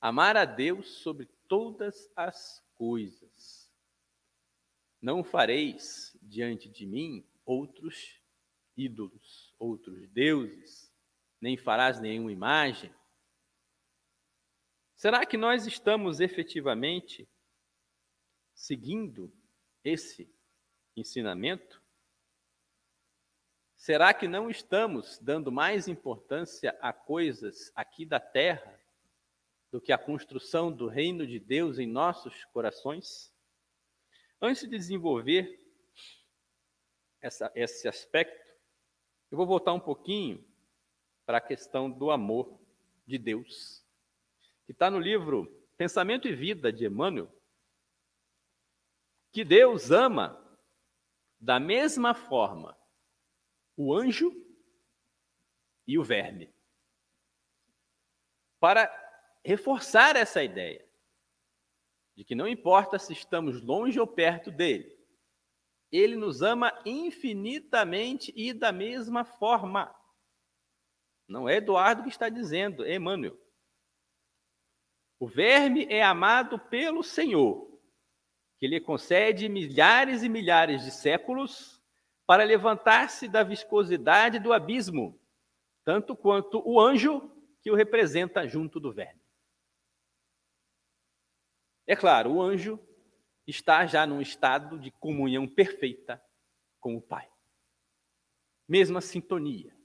[0.00, 3.61] Amar a Deus sobre todas as coisas
[5.02, 8.22] não fareis diante de mim outros
[8.76, 10.90] ídolos, outros deuses,
[11.40, 12.94] nem farás nenhuma imagem.
[14.94, 17.28] Será que nós estamos efetivamente
[18.54, 19.32] seguindo
[19.82, 20.32] esse
[20.96, 21.82] ensinamento?
[23.74, 28.80] Será que não estamos dando mais importância a coisas aqui da terra
[29.72, 33.31] do que a construção do reino de Deus em nossos corações?
[34.44, 35.64] Antes de desenvolver
[37.20, 38.52] essa, esse aspecto,
[39.30, 40.44] eu vou voltar um pouquinho
[41.24, 42.60] para a questão do amor
[43.06, 43.86] de Deus,
[44.66, 47.32] que está no livro Pensamento e Vida de Emmanuel,
[49.30, 50.36] que Deus ama
[51.38, 52.76] da mesma forma
[53.76, 54.34] o anjo
[55.86, 56.52] e o verme.
[58.58, 58.90] Para
[59.44, 60.84] reforçar essa ideia,
[62.16, 64.98] de que não importa se estamos longe ou perto dele,
[65.90, 69.94] ele nos ama infinitamente e da mesma forma.
[71.28, 73.38] Não é Eduardo que está dizendo, é Emmanuel.
[75.18, 77.70] O verme é amado pelo Senhor,
[78.58, 81.80] que lhe concede milhares e milhares de séculos
[82.26, 85.20] para levantar-se da viscosidade do abismo,
[85.84, 89.21] tanto quanto o anjo que o representa junto do verme.
[91.92, 92.80] É claro, o anjo
[93.46, 96.24] está já num estado de comunhão perfeita
[96.80, 97.28] com o Pai.
[98.66, 99.76] Mesma sintonia.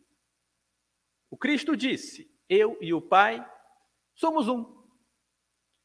[1.30, 3.46] O Cristo disse: Eu e o Pai
[4.16, 4.64] somos um.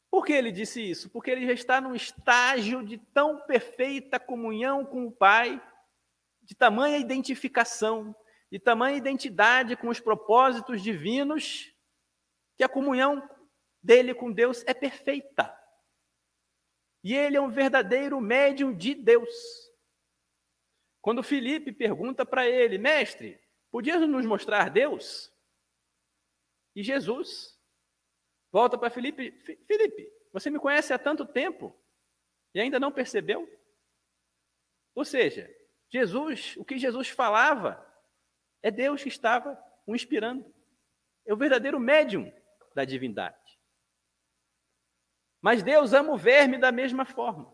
[0.09, 1.09] Por que ele disse isso?
[1.09, 5.61] Porque ele já está num estágio de tão perfeita comunhão com o Pai,
[6.41, 8.15] de tamanha identificação,
[8.49, 11.75] de tamanha identidade com os propósitos divinos,
[12.55, 13.21] que a comunhão
[13.83, 15.61] dele com Deus é perfeita.
[17.03, 19.29] E ele é um verdadeiro médium de Deus.
[21.01, 23.39] Quando Felipe pergunta para ele, mestre,
[23.69, 25.31] podias nos mostrar Deus?
[26.75, 27.59] E Jesus
[28.51, 29.31] volta para Felipe,
[29.67, 31.75] Felipe, você me conhece há tanto tempo
[32.53, 33.49] e ainda não percebeu?
[34.95, 35.53] Ou seja,
[35.89, 37.85] Jesus, o que Jesus falava,
[38.61, 40.45] é Deus que estava o inspirando.
[41.25, 42.31] É o verdadeiro médium
[42.73, 43.42] da divindade.
[45.43, 47.53] Mas Deus ama o verme da mesma forma.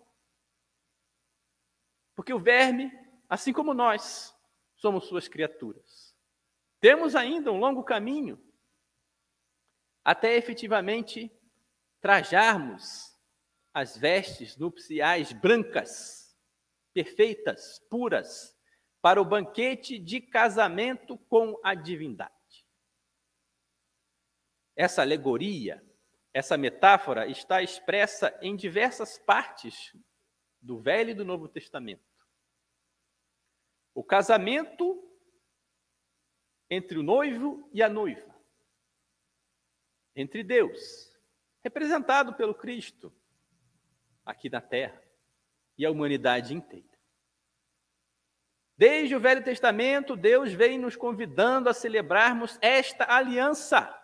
[2.16, 2.92] Porque o verme,
[3.28, 4.32] assim como nós,
[4.76, 6.16] somos suas criaturas.
[6.80, 8.40] Temos ainda um longo caminho
[10.06, 11.32] até efetivamente
[12.00, 13.18] trajarmos
[13.74, 16.38] as vestes nupciais brancas,
[16.94, 18.56] perfeitas, puras,
[19.02, 22.34] para o banquete de casamento com a divindade.
[24.76, 25.89] Essa alegoria
[26.34, 29.96] essa metáfora está expressa em diversas partes
[30.62, 32.04] do Velho e do Novo Testamento.
[33.94, 35.04] O casamento
[36.70, 38.36] entre o noivo e a noiva,
[40.16, 41.18] entre Deus,
[41.62, 43.12] representado pelo Cristo,
[44.24, 45.02] aqui na terra,
[45.76, 46.88] e a humanidade inteira.
[48.78, 53.99] Desde o Velho Testamento, Deus vem nos convidando a celebrarmos esta aliança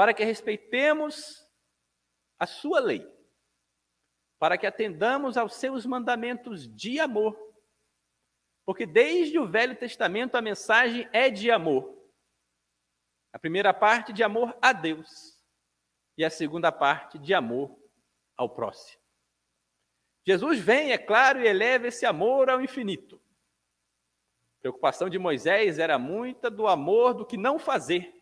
[0.00, 1.46] para que respeitemos
[2.38, 3.06] a sua lei,
[4.38, 7.36] para que atendamos aos seus mandamentos de amor,
[8.64, 12.02] Porque desde o Velho Testamento a mensagem é de amor.
[13.30, 15.38] A primeira parte de amor a Deus
[16.16, 17.78] e a segunda parte de amor
[18.38, 19.02] ao próximo.
[20.26, 23.20] Jesus vem, é claro, e eleva esse amor ao infinito.
[24.56, 28.18] A preocupação de Moisés era muita do amor do que não fazer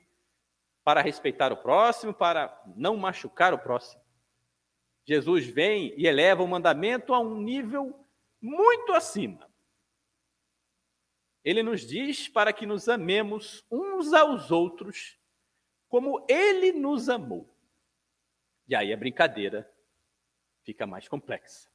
[0.88, 4.02] para respeitar o próximo, para não machucar o próximo.
[5.04, 8.06] Jesus vem e eleva o mandamento a um nível
[8.40, 9.46] muito acima.
[11.44, 15.18] Ele nos diz para que nos amemos uns aos outros
[15.90, 17.54] como ele nos amou.
[18.66, 19.70] E aí a brincadeira
[20.62, 21.68] fica mais complexa.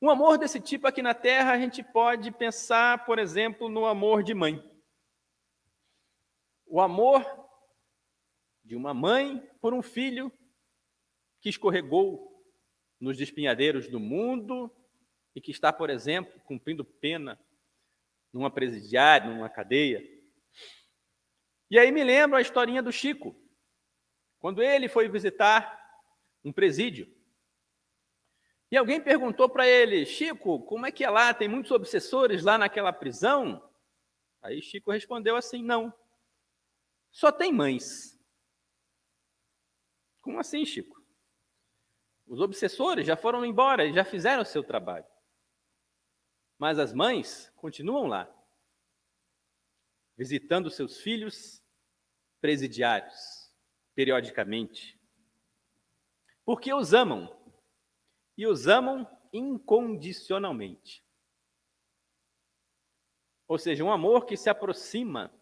[0.00, 4.22] Um amor desse tipo aqui na Terra, a gente pode pensar, por exemplo, no amor
[4.22, 4.79] de mãe.
[6.72, 7.26] O amor
[8.62, 10.32] de uma mãe por um filho
[11.40, 12.44] que escorregou
[13.00, 14.72] nos despinhadeiros do mundo
[15.34, 17.36] e que está, por exemplo, cumprindo pena
[18.32, 20.00] numa presidiária, numa cadeia.
[21.68, 23.34] E aí me lembro a historinha do Chico,
[24.38, 25.76] quando ele foi visitar
[26.44, 27.12] um presídio.
[28.70, 31.34] E alguém perguntou para ele, Chico, como é que é lá?
[31.34, 33.68] Tem muitos obsessores lá naquela prisão?
[34.40, 35.92] Aí Chico respondeu assim: não,
[37.10, 38.18] só tem mães.
[40.20, 41.00] Como assim, Chico?
[42.26, 45.06] Os obsessores já foram embora, já fizeram o seu trabalho.
[46.56, 48.32] Mas as mães continuam lá,
[50.16, 51.60] visitando seus filhos
[52.40, 53.50] presidiários,
[53.94, 55.00] periodicamente,
[56.44, 57.34] porque os amam
[58.36, 61.04] e os amam incondicionalmente.
[63.48, 65.34] Ou seja, um amor que se aproxima,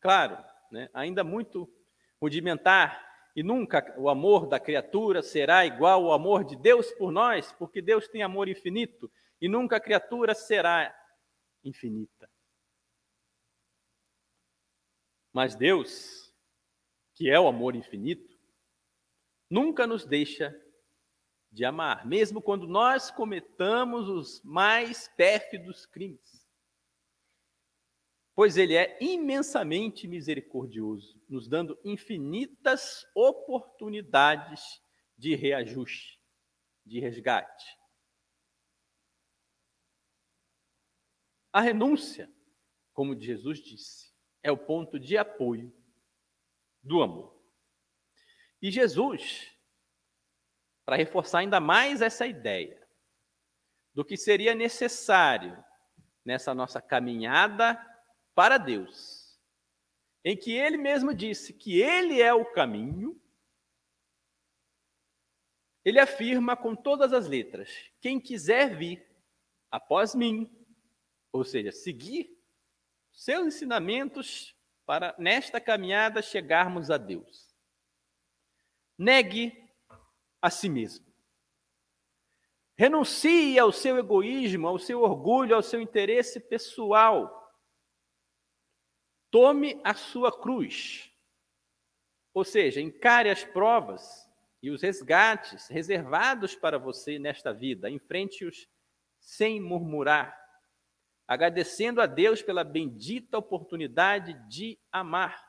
[0.00, 1.68] claro, né, ainda muito
[2.20, 3.04] rudimentar,
[3.36, 7.82] e nunca o amor da criatura será igual ao amor de Deus por nós, porque
[7.82, 9.10] Deus tem amor infinito,
[9.40, 10.94] e nunca a criatura será
[11.64, 12.30] infinita.
[15.32, 16.32] Mas Deus,
[17.14, 18.38] que é o amor infinito,
[19.50, 20.54] nunca nos deixa
[21.50, 26.43] de amar, mesmo quando nós cometamos os mais pérfidos crimes.
[28.34, 34.82] Pois ele é imensamente misericordioso, nos dando infinitas oportunidades
[35.16, 36.20] de reajuste,
[36.84, 37.64] de resgate.
[41.52, 42.28] A renúncia,
[42.92, 44.12] como Jesus disse,
[44.42, 45.72] é o ponto de apoio
[46.82, 47.40] do amor.
[48.60, 49.54] E Jesus
[50.84, 52.80] para reforçar ainda mais essa ideia
[53.94, 55.64] do que seria necessário
[56.24, 57.80] nessa nossa caminhada
[58.34, 59.38] para Deus,
[60.24, 63.20] em que ele mesmo disse que ele é o caminho,
[65.84, 67.70] ele afirma com todas as letras:
[68.00, 69.06] quem quiser vir
[69.70, 70.50] após mim,
[71.32, 72.34] ou seja, seguir
[73.12, 74.56] seus ensinamentos
[74.86, 77.54] para nesta caminhada chegarmos a Deus.
[78.96, 79.52] Negue
[80.40, 81.04] a si mesmo.
[82.76, 87.43] Renuncie ao seu egoísmo, ao seu orgulho, ao seu interesse pessoal.
[89.34, 91.12] Tome a sua cruz.
[92.32, 94.30] Ou seja, encare as provas
[94.62, 98.68] e os resgates reservados para você nesta vida, enfrente-os
[99.18, 100.40] sem murmurar,
[101.26, 105.44] agradecendo a Deus pela bendita oportunidade de amar.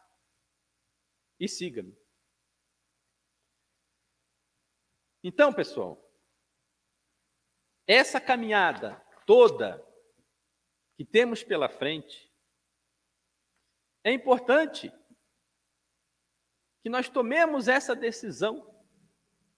[1.40, 1.96] E siga-me.
[5.24, 6.04] Então, pessoal,
[7.86, 9.80] essa caminhada toda
[10.98, 12.25] que temos pela frente,
[14.06, 14.89] é importante
[16.82, 18.74] que nós tomemos essa decisão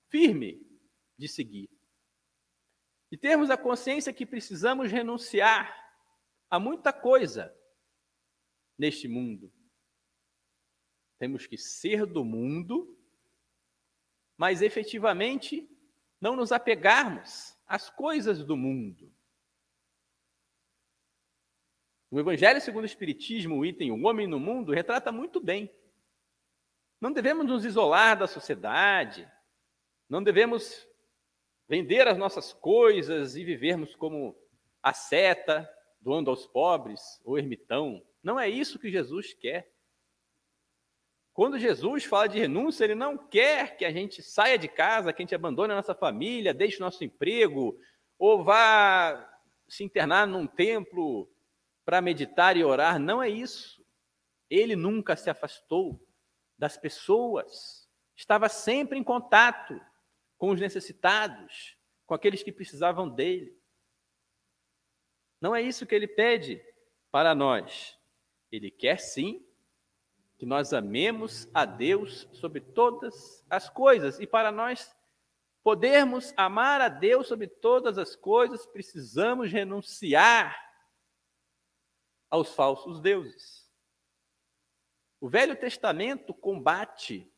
[0.10, 0.66] firme
[1.16, 1.70] de seguir.
[3.12, 5.72] E termos a consciência que precisamos renunciar
[6.50, 7.56] a muita coisa
[8.76, 9.54] neste mundo.
[11.20, 12.98] Temos que ser do mundo
[14.38, 15.68] mas efetivamente
[16.22, 19.12] não nos apegarmos às coisas do mundo.
[22.10, 25.70] O Evangelho segundo o Espiritismo, o item O Homem no Mundo, retrata muito bem.
[27.02, 29.30] Não devemos nos isolar da sociedade,
[30.10, 30.88] não devemos
[31.68, 34.36] vender as nossas coisas e vivermos como
[34.82, 38.02] a seta, doando aos pobres, ou ermitão.
[38.24, 39.70] Não é isso que Jesus quer.
[41.34, 45.22] Quando Jesus fala de renúncia, ele não quer que a gente saia de casa, que
[45.22, 47.78] a gente abandone a nossa família, deixe o nosso emprego,
[48.18, 49.30] ou vá
[49.68, 51.30] se internar num templo
[51.88, 53.00] para meditar e orar.
[53.00, 53.82] Não é isso.
[54.50, 56.06] Ele nunca se afastou
[56.58, 59.80] das pessoas, estava sempre em contato
[60.38, 63.58] com os necessitados, com aqueles que precisavam dele.
[65.40, 66.62] Não é isso que ele pede
[67.10, 67.98] para nós.
[68.52, 69.48] Ele quer sim
[70.38, 74.20] que nós amemos a Deus sobre todas as coisas.
[74.20, 74.94] E para nós
[75.64, 80.67] podermos amar a Deus sobre todas as coisas, precisamos renunciar
[82.30, 83.70] aos falsos deuses.
[85.20, 87.32] O Velho Testamento combate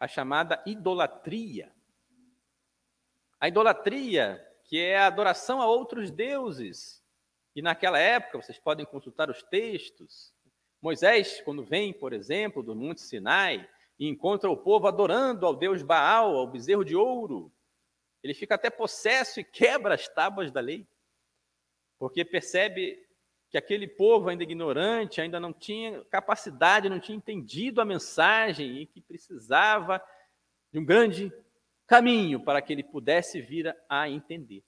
[0.00, 1.72] a chamada idolatria.
[3.38, 7.04] A idolatria, que é a adoração a outros deuses.
[7.54, 10.32] E naquela época, vocês podem consultar os textos,
[10.82, 15.80] Moisés, quando vem, por exemplo, do Monte Sinai e encontra o povo adorando ao deus
[15.80, 17.52] Baal, ao bezerro de ouro,
[18.20, 20.84] ele fica até possesso e quebra as tábuas da lei,
[22.00, 23.00] porque percebe
[23.52, 28.86] que aquele povo ainda ignorante, ainda não tinha capacidade, não tinha entendido a mensagem e
[28.86, 30.02] que precisava
[30.72, 31.30] de um grande
[31.86, 34.64] caminho para que ele pudesse vir a entender.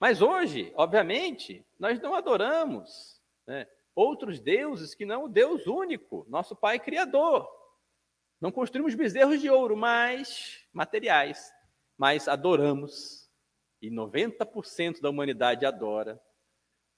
[0.00, 6.56] Mas hoje, obviamente, nós não adoramos né, outros deuses que não o Deus único, nosso
[6.56, 7.46] Pai Criador.
[8.40, 11.52] Não construímos bezerros de ouro, mas materiais,
[11.98, 13.28] mas adoramos,
[13.82, 16.18] e 90% da humanidade adora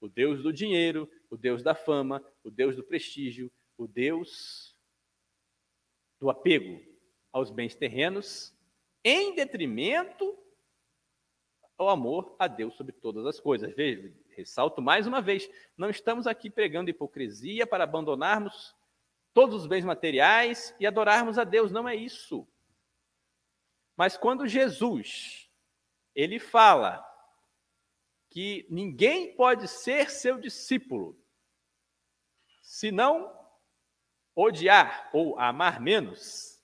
[0.01, 4.75] o Deus do dinheiro, o Deus da fama, o Deus do prestígio, o Deus
[6.19, 6.81] do apego
[7.31, 8.53] aos bens terrenos,
[9.03, 10.37] em detrimento
[11.77, 13.73] ao amor a Deus sobre todas as coisas.
[13.73, 18.75] Veja, ressalto mais uma vez, não estamos aqui pregando hipocrisia para abandonarmos
[19.33, 22.47] todos os bens materiais e adorarmos a Deus, não é isso.
[23.95, 25.49] Mas quando Jesus
[26.13, 27.05] ele fala
[28.31, 31.21] que ninguém pode ser seu discípulo
[32.61, 33.37] se não
[34.33, 36.59] odiar ou amar menos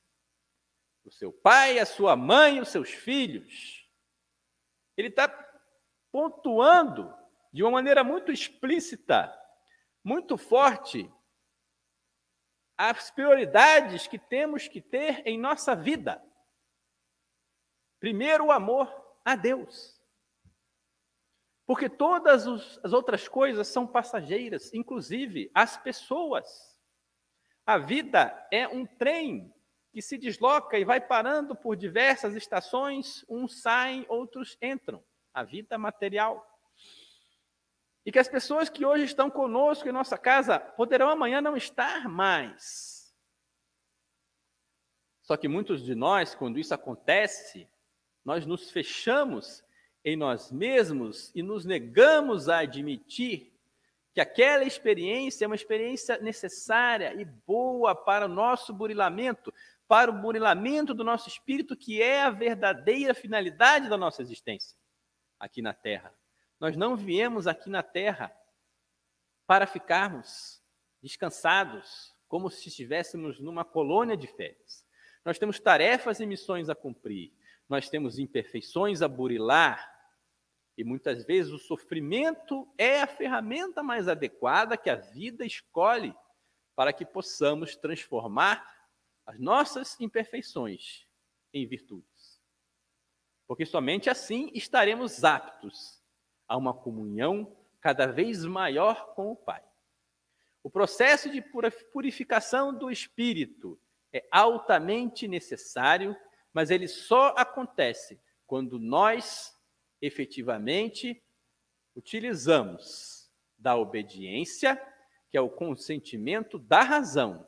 [1.04, 3.86] o seu pai, a sua mãe, os seus filhos.
[4.96, 5.28] Ele está
[6.10, 7.14] pontuando
[7.52, 9.34] de uma maneira muito explícita,
[10.02, 11.12] muito forte,
[12.78, 16.24] as prioridades que temos que ter em nossa vida.
[18.00, 18.90] Primeiro, o amor
[19.26, 19.97] a Deus.
[21.68, 22.48] Porque todas
[22.82, 26.80] as outras coisas são passageiras, inclusive as pessoas.
[27.66, 29.54] A vida é um trem
[29.92, 35.04] que se desloca e vai parando por diversas estações, uns saem, outros entram.
[35.34, 36.48] A vida material.
[38.06, 42.08] E que as pessoas que hoje estão conosco em nossa casa poderão amanhã não estar
[42.08, 43.14] mais.
[45.22, 47.70] Só que muitos de nós, quando isso acontece,
[48.24, 49.67] nós nos fechamos
[50.10, 53.52] em nós mesmos e nos negamos a admitir
[54.14, 59.54] que aquela experiência é uma experiência necessária e boa para o nosso burilamento,
[59.86, 64.78] para o burilamento do nosso espírito, que é a verdadeira finalidade da nossa existência
[65.38, 66.16] aqui na Terra.
[66.58, 68.34] Nós não viemos aqui na terra
[69.46, 70.64] para ficarmos
[71.04, 74.86] descansados, como se estivéssemos numa colônia de férias.
[75.26, 77.34] Nós temos tarefas e missões a cumprir,
[77.68, 79.97] nós temos imperfeições a burilar,
[80.78, 86.16] e muitas vezes o sofrimento é a ferramenta mais adequada que a vida escolhe
[86.76, 88.64] para que possamos transformar
[89.26, 91.08] as nossas imperfeições
[91.52, 92.40] em virtudes.
[93.48, 96.04] Porque somente assim estaremos aptos
[96.48, 99.64] a uma comunhão cada vez maior com o Pai.
[100.62, 101.42] O processo de
[101.92, 103.80] purificação do espírito
[104.14, 106.16] é altamente necessário,
[106.54, 109.57] mas ele só acontece quando nós
[110.02, 111.24] efetivamente
[111.96, 114.76] utilizamos da obediência,
[115.30, 117.48] que é o consentimento da razão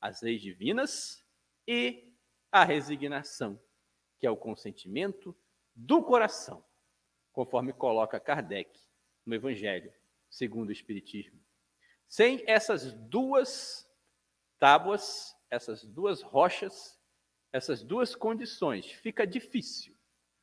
[0.00, 1.24] às leis divinas,
[1.66, 2.14] e
[2.50, 3.60] a resignação,
[4.18, 5.36] que é o consentimento
[5.74, 6.64] do coração
[7.32, 8.78] conforme coloca Kardec
[9.24, 9.92] no Evangelho
[10.28, 11.40] segundo o Espiritismo.
[12.08, 13.88] Sem essas duas
[14.58, 17.00] tábuas, essas duas rochas,
[17.52, 19.96] essas duas condições, fica difícil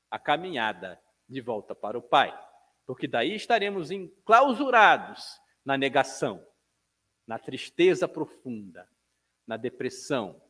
[0.09, 2.37] a caminhada de volta para o Pai,
[2.85, 6.45] porque daí estaremos enclausurados na negação,
[7.25, 8.89] na tristeza profunda,
[9.45, 10.41] na depressão,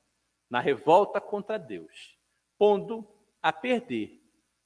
[0.50, 2.18] na revolta contra Deus,
[2.58, 3.08] pondo
[3.42, 4.22] a perder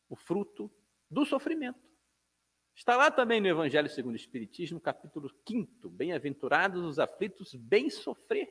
[0.09, 0.70] o fruto
[1.09, 1.80] do sofrimento.
[2.76, 8.49] Está lá também no Evangelho segundo o Espiritismo, capítulo 5, bem-aventurados os aflitos, bem sofrer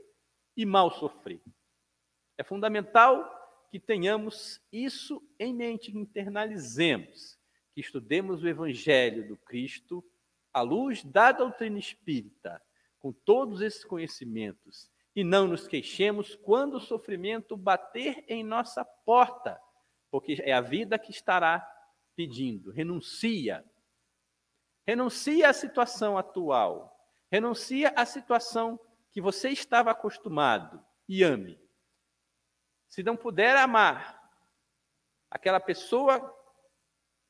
[0.57, 1.41] e mal sofrer.
[2.37, 3.29] É fundamental
[3.71, 7.40] que tenhamos isso em mente, que internalizemos,
[7.73, 10.05] que estudemos o Evangelho do Cristo
[10.53, 12.61] à luz da doutrina espírita,
[12.99, 19.61] com todos esses conhecimentos, e não nos queixemos quando o sofrimento bater em nossa porta,
[20.11, 21.67] porque é a vida que estará
[22.15, 23.65] pedindo, renuncia.
[24.87, 26.97] Renuncie à situação atual.
[27.31, 28.79] Renuncie à situação
[29.13, 31.59] que você estava acostumado e ame.
[32.89, 34.21] Se não puder amar
[35.31, 36.37] aquela pessoa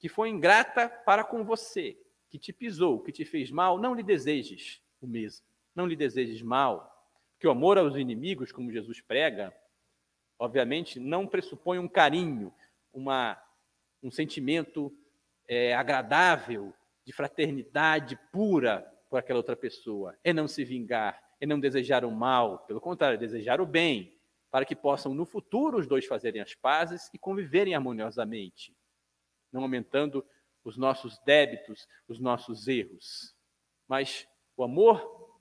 [0.01, 1.97] que foi ingrata para com você,
[2.31, 5.47] que te pisou, que te fez mal, não lhe desejes o mesmo.
[5.75, 7.07] Não lhe desejes mal.
[7.35, 9.55] Porque o amor aos inimigos, como Jesus prega,
[10.39, 12.53] obviamente não pressupõe um carinho,
[12.93, 13.41] uma,
[14.03, 14.93] um sentimento
[15.47, 16.73] é, agradável,
[17.05, 20.17] de fraternidade pura por aquela outra pessoa.
[20.25, 24.15] É não se vingar, é não desejar o mal, pelo contrário, é desejar o bem,
[24.51, 28.75] para que possam no futuro os dois fazerem as pazes e conviverem harmoniosamente,
[29.53, 30.27] não aumentando
[30.65, 33.35] os nossos débitos, os nossos erros.
[33.89, 34.27] Mas
[34.57, 35.39] o amor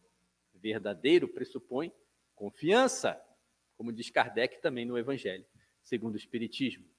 [0.54, 1.94] verdadeiro pressupõe
[2.36, 3.22] confiança,
[3.76, 5.46] como diz Kardec também no Evangelho,
[5.84, 6.90] segundo o Espiritismo.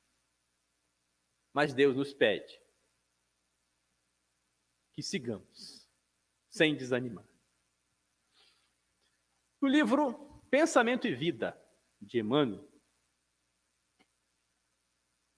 [1.52, 2.60] Mas Deus nos pede
[4.92, 5.88] que sigamos,
[6.48, 7.26] sem desanimar.
[9.60, 11.58] No livro Pensamento e Vida,
[12.00, 12.69] de Emmanuel,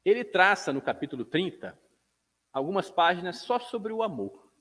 [0.04, 1.78] ele traça no capítulo 30
[2.52, 4.52] algumas páginas só sobre o amor,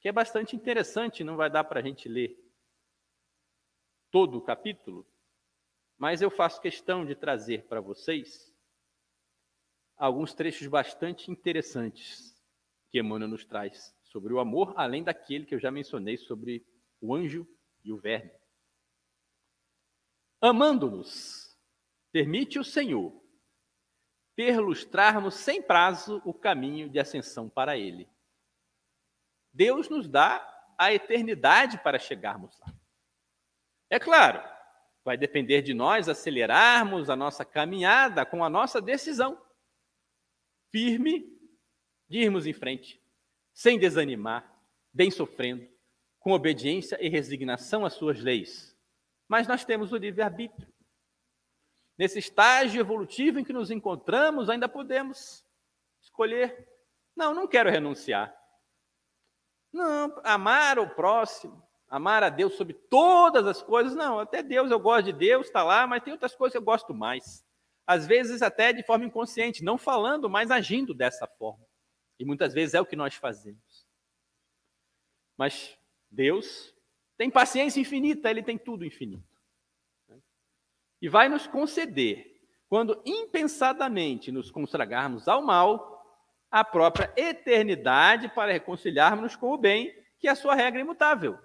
[0.00, 2.38] que é bastante interessante, não vai dar para a gente ler
[4.10, 5.06] todo o capítulo,
[5.96, 8.54] mas eu faço questão de trazer para vocês
[9.96, 12.34] alguns trechos bastante interessantes
[12.90, 16.66] que Emmanuel nos traz sobre o amor, além daquele que eu já mencionei sobre
[17.00, 17.46] o anjo
[17.84, 18.32] e o verme.
[20.40, 21.56] Amando-nos,
[22.10, 23.12] permite o Senhor
[24.34, 28.08] perlustrarmos sem prazo o caminho de ascensão para Ele.
[29.52, 30.46] Deus nos dá
[30.78, 32.72] a eternidade para chegarmos lá.
[33.90, 34.42] É claro,
[35.04, 39.40] vai depender de nós acelerarmos a nossa caminhada com a nossa decisão
[40.70, 41.26] firme
[42.08, 43.00] de irmos em frente,
[43.52, 44.58] sem desanimar,
[44.92, 45.68] bem sofrendo,
[46.18, 48.76] com obediência e resignação às suas leis.
[49.28, 50.68] Mas nós temos o livre-arbítrio.
[52.00, 55.44] Nesse estágio evolutivo em que nos encontramos, ainda podemos
[56.00, 56.66] escolher:
[57.14, 58.34] não, não quero renunciar.
[59.70, 64.80] Não, amar o próximo, amar a Deus sobre todas as coisas, não, até Deus, eu
[64.80, 67.44] gosto de Deus, está lá, mas tem outras coisas que eu gosto mais.
[67.86, 71.66] Às vezes até de forma inconsciente, não falando, mas agindo dessa forma.
[72.18, 73.86] E muitas vezes é o que nós fazemos.
[75.36, 75.78] Mas
[76.10, 76.74] Deus
[77.18, 79.29] tem paciência infinita, Ele tem tudo infinito
[81.00, 82.38] e vai nos conceder,
[82.68, 85.88] quando impensadamente nos consagrarmos ao mal,
[86.50, 91.38] a própria eternidade para reconciliarmos com o bem, que é a sua regra imutável.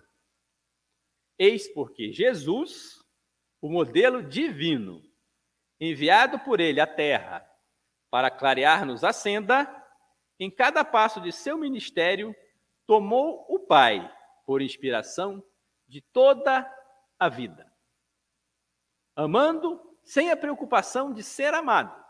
[1.38, 3.04] Eis porque Jesus,
[3.62, 5.02] o modelo divino,
[5.80, 7.48] enviado por ele à terra
[8.10, 9.84] para clarear-nos a senda,
[10.40, 12.36] em cada passo de seu ministério,
[12.86, 14.12] tomou o Pai
[14.46, 15.44] por inspiração
[15.88, 16.70] de toda
[17.20, 17.75] a vida
[19.16, 22.04] amando sem a preocupação de ser amado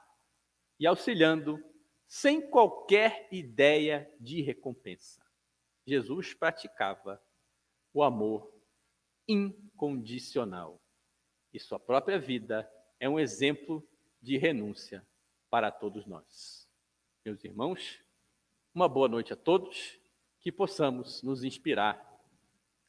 [0.80, 1.64] e auxiliando
[2.08, 5.24] sem qualquer ideia de recompensa.
[5.86, 7.22] Jesus praticava
[7.93, 8.51] o amor
[9.28, 10.82] incondicional
[11.53, 13.88] e sua própria vida é um exemplo
[14.22, 15.06] de renúncia
[15.49, 16.68] para todos nós.
[17.24, 18.03] Meus irmãos,
[18.74, 19.99] uma boa noite a todos,
[20.41, 22.03] que possamos nos inspirar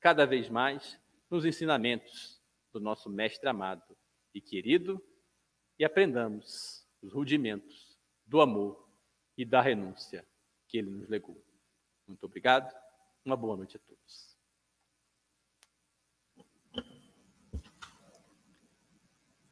[0.00, 1.00] cada vez mais
[1.30, 2.42] nos ensinamentos
[2.72, 3.96] do nosso Mestre amado,
[4.36, 5.02] e querido
[5.78, 8.86] e aprendamos os rudimentos do amor
[9.34, 10.26] e da renúncia
[10.68, 11.42] que ele nos legou.
[12.06, 12.70] Muito obrigado.
[13.24, 14.36] Uma boa noite a todos.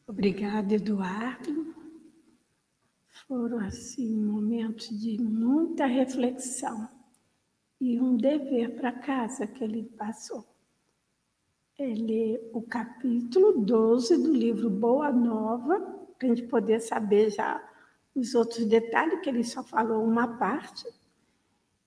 [0.06, 1.74] Obrigada, Eduardo.
[3.26, 6.90] Foram assim momentos de muita reflexão
[7.80, 10.53] e um dever para casa que ele passou
[11.76, 15.80] é ler o capítulo 12 do livro Boa Nova,
[16.16, 17.60] para a gente poder saber já
[18.14, 20.86] os outros detalhes, que ele só falou uma parte,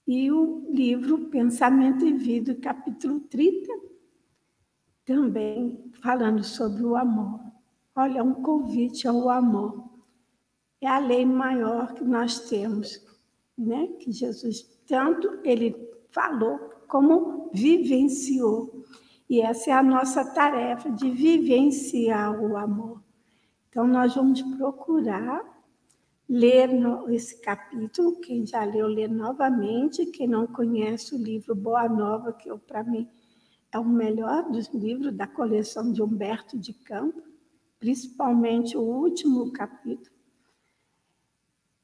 [0.05, 3.73] e o livro Pensamento e Vida, capítulo 30,
[5.05, 7.39] também falando sobre o amor.
[7.95, 9.89] Olha, um convite ao amor.
[10.81, 13.05] É a lei maior que nós temos,
[13.57, 13.87] né?
[13.99, 15.75] que Jesus tanto ele
[16.09, 18.76] falou como vivenciou.
[19.29, 23.03] E essa é a nossa tarefa de vivenciar o amor.
[23.69, 25.43] Então, nós vamos procurar
[26.27, 26.69] ler
[27.09, 28.19] esse capítulo.
[28.21, 30.05] Quem já leu, lê novamente.
[30.07, 33.07] Quem não conhece o livro Boa Nova, que para mim
[33.71, 37.23] é o melhor dos livros da coleção de Humberto de Campos,
[37.79, 40.15] principalmente o último capítulo.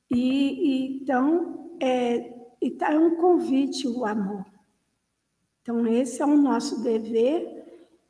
[0.10, 4.46] E, e então, é, então é um convite o amor.
[5.64, 7.64] Então, esse é o nosso dever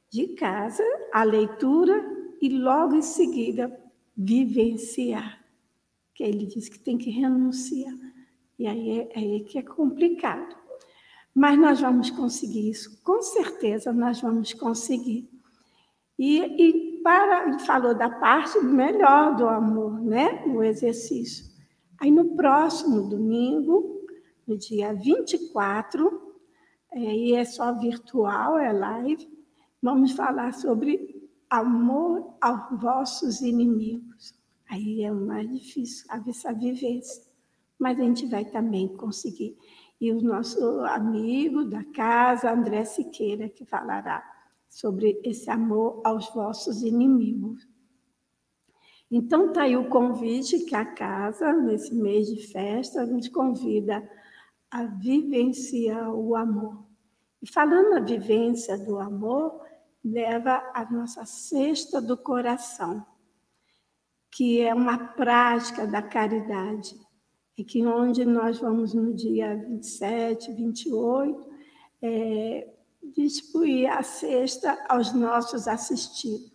[0.10, 0.84] de casa,
[1.14, 2.04] a leitura
[2.42, 3.72] e logo em seguida
[4.18, 5.40] vivenciar.
[6.16, 7.94] Que ele diz que tem que renunciar.
[8.58, 10.56] E aí é, aí é que é complicado.
[11.34, 15.30] Mas nós vamos conseguir isso, com certeza nós vamos conseguir.
[16.18, 20.44] E, e para, falou da parte melhor do amor, né?
[20.48, 21.46] O exercício.
[22.00, 24.02] Aí no próximo domingo,
[24.48, 26.23] no dia 24,
[26.96, 29.28] e é só virtual, é live,
[29.82, 34.34] vamos falar sobre amor aos vossos inimigos.
[34.70, 37.24] Aí é mais difícil essa vivência,
[37.78, 39.58] mas a gente vai também conseguir.
[40.00, 44.24] E o nosso amigo da casa, André Siqueira, que falará
[44.70, 47.68] sobre esse amor aos vossos inimigos.
[49.12, 54.04] Então, está aí o convite que a casa, nesse mês de festa, nos convida
[54.74, 56.84] a vivenciar o amor.
[57.40, 59.62] E falando na vivência do amor,
[60.04, 63.06] leva a nossa cesta do coração,
[64.32, 67.00] que é uma prática da caridade.
[67.56, 71.48] É que onde nós vamos no dia 27, 28,
[72.02, 72.74] é,
[73.16, 76.52] distribuir a cesta aos nossos assistidos.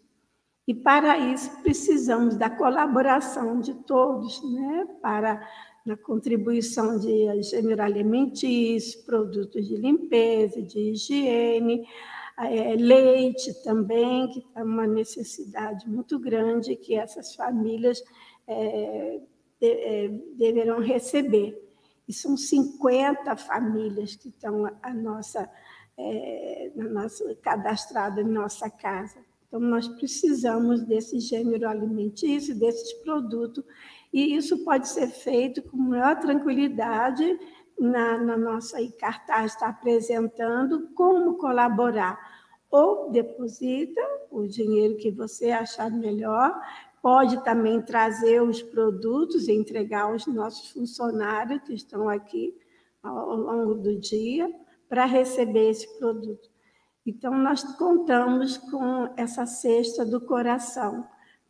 [0.67, 4.89] E para isso precisamos da colaboração de todos, né?
[5.01, 5.41] para
[5.89, 11.89] na contribuição de gênero alimentício, produtos de limpeza, de higiene,
[12.37, 18.05] é, leite também, que é uma necessidade muito grande que essas famílias
[18.47, 19.21] é,
[19.59, 21.59] de, é, deverão receber.
[22.07, 25.51] E são 50 famílias que estão a nossa,
[25.97, 29.19] é, na nossa, cadastradas em nossa casa.
[29.47, 33.65] Então, nós precisamos desse gênero alimentício, desses produtos,
[34.13, 37.39] e isso pode ser feito com maior tranquilidade
[37.79, 42.19] na, na nossa cartaz está apresentando como colaborar.
[42.71, 44.01] Ou deposita
[44.31, 46.61] o dinheiro que você achar melhor,
[47.01, 52.55] pode também trazer os produtos e entregar aos nossos funcionários que estão aqui
[53.03, 54.53] ao longo do dia
[54.89, 56.51] para receber esse produto.
[57.07, 61.07] Então, nós contamos com essa cesta do coração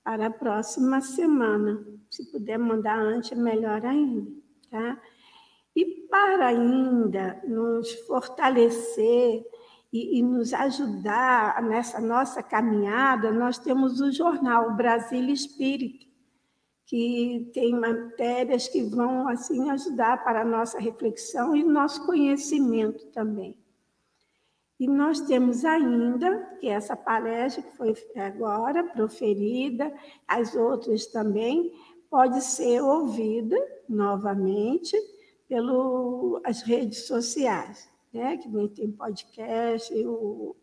[0.09, 1.84] para a próxima semana.
[2.11, 4.26] Se puder mandar antes, melhor ainda.
[4.70, 4.98] Tá?
[5.76, 9.44] E para ainda nos fortalecer
[9.92, 16.06] e, e, nos ajudar nessa nossa caminhada, nós temos o jornal Brasil Espírito,
[16.86, 23.54] que tem matérias que vão assim ajudar para a nossa reflexão e nosso conhecimento também.
[24.79, 29.93] E nós temos ainda, que essa palestra que foi agora proferida,
[30.26, 31.72] as outras também,
[32.09, 33.57] pode ser ouvida
[33.89, 34.97] novamente
[35.49, 38.37] pelas redes sociais, né?
[38.37, 40.55] que tem podcast, o,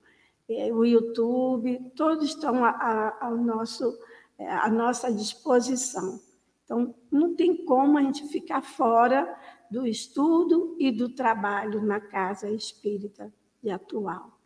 [0.47, 3.99] é, o YouTube, todos estão a, a, ao nosso,
[4.39, 6.22] é, à nossa disposição.
[6.63, 9.38] Então, não tem como a gente ficar fora
[9.70, 13.32] do estudo e do trabalho na casa espírita
[13.66, 14.39] e atual.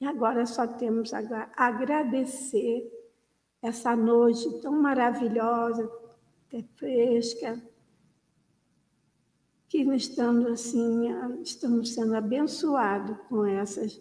[0.00, 2.92] E agora só temos a agradecer
[3.60, 5.90] essa noite tão maravilhosa,
[6.76, 7.60] fresca,
[9.68, 11.08] que estando assim,
[11.42, 14.00] estamos sendo abençoados com essas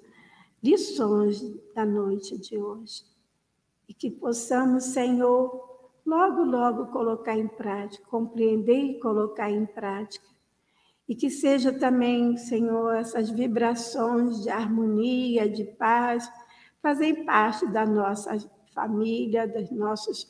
[0.64, 1.42] lições
[1.74, 3.04] da noite de hoje.
[3.88, 10.35] E que possamos, Senhor, logo, logo colocar em prática, compreender e colocar em prática
[11.08, 16.30] e que seja também, Senhor, essas vibrações de harmonia, de paz,
[16.82, 18.38] fazem parte da nossa
[18.74, 20.28] família, dos nossos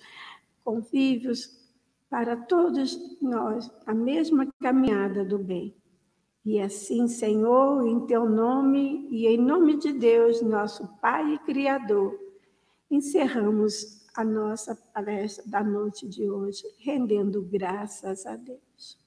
[0.64, 1.64] convívios,
[2.10, 5.76] para todos nós, a mesma caminhada do bem.
[6.46, 12.18] E assim, Senhor, em teu nome e em nome de Deus, nosso Pai e Criador,
[12.90, 19.05] encerramos a nossa palestra da noite de hoje, rendendo graças a Deus.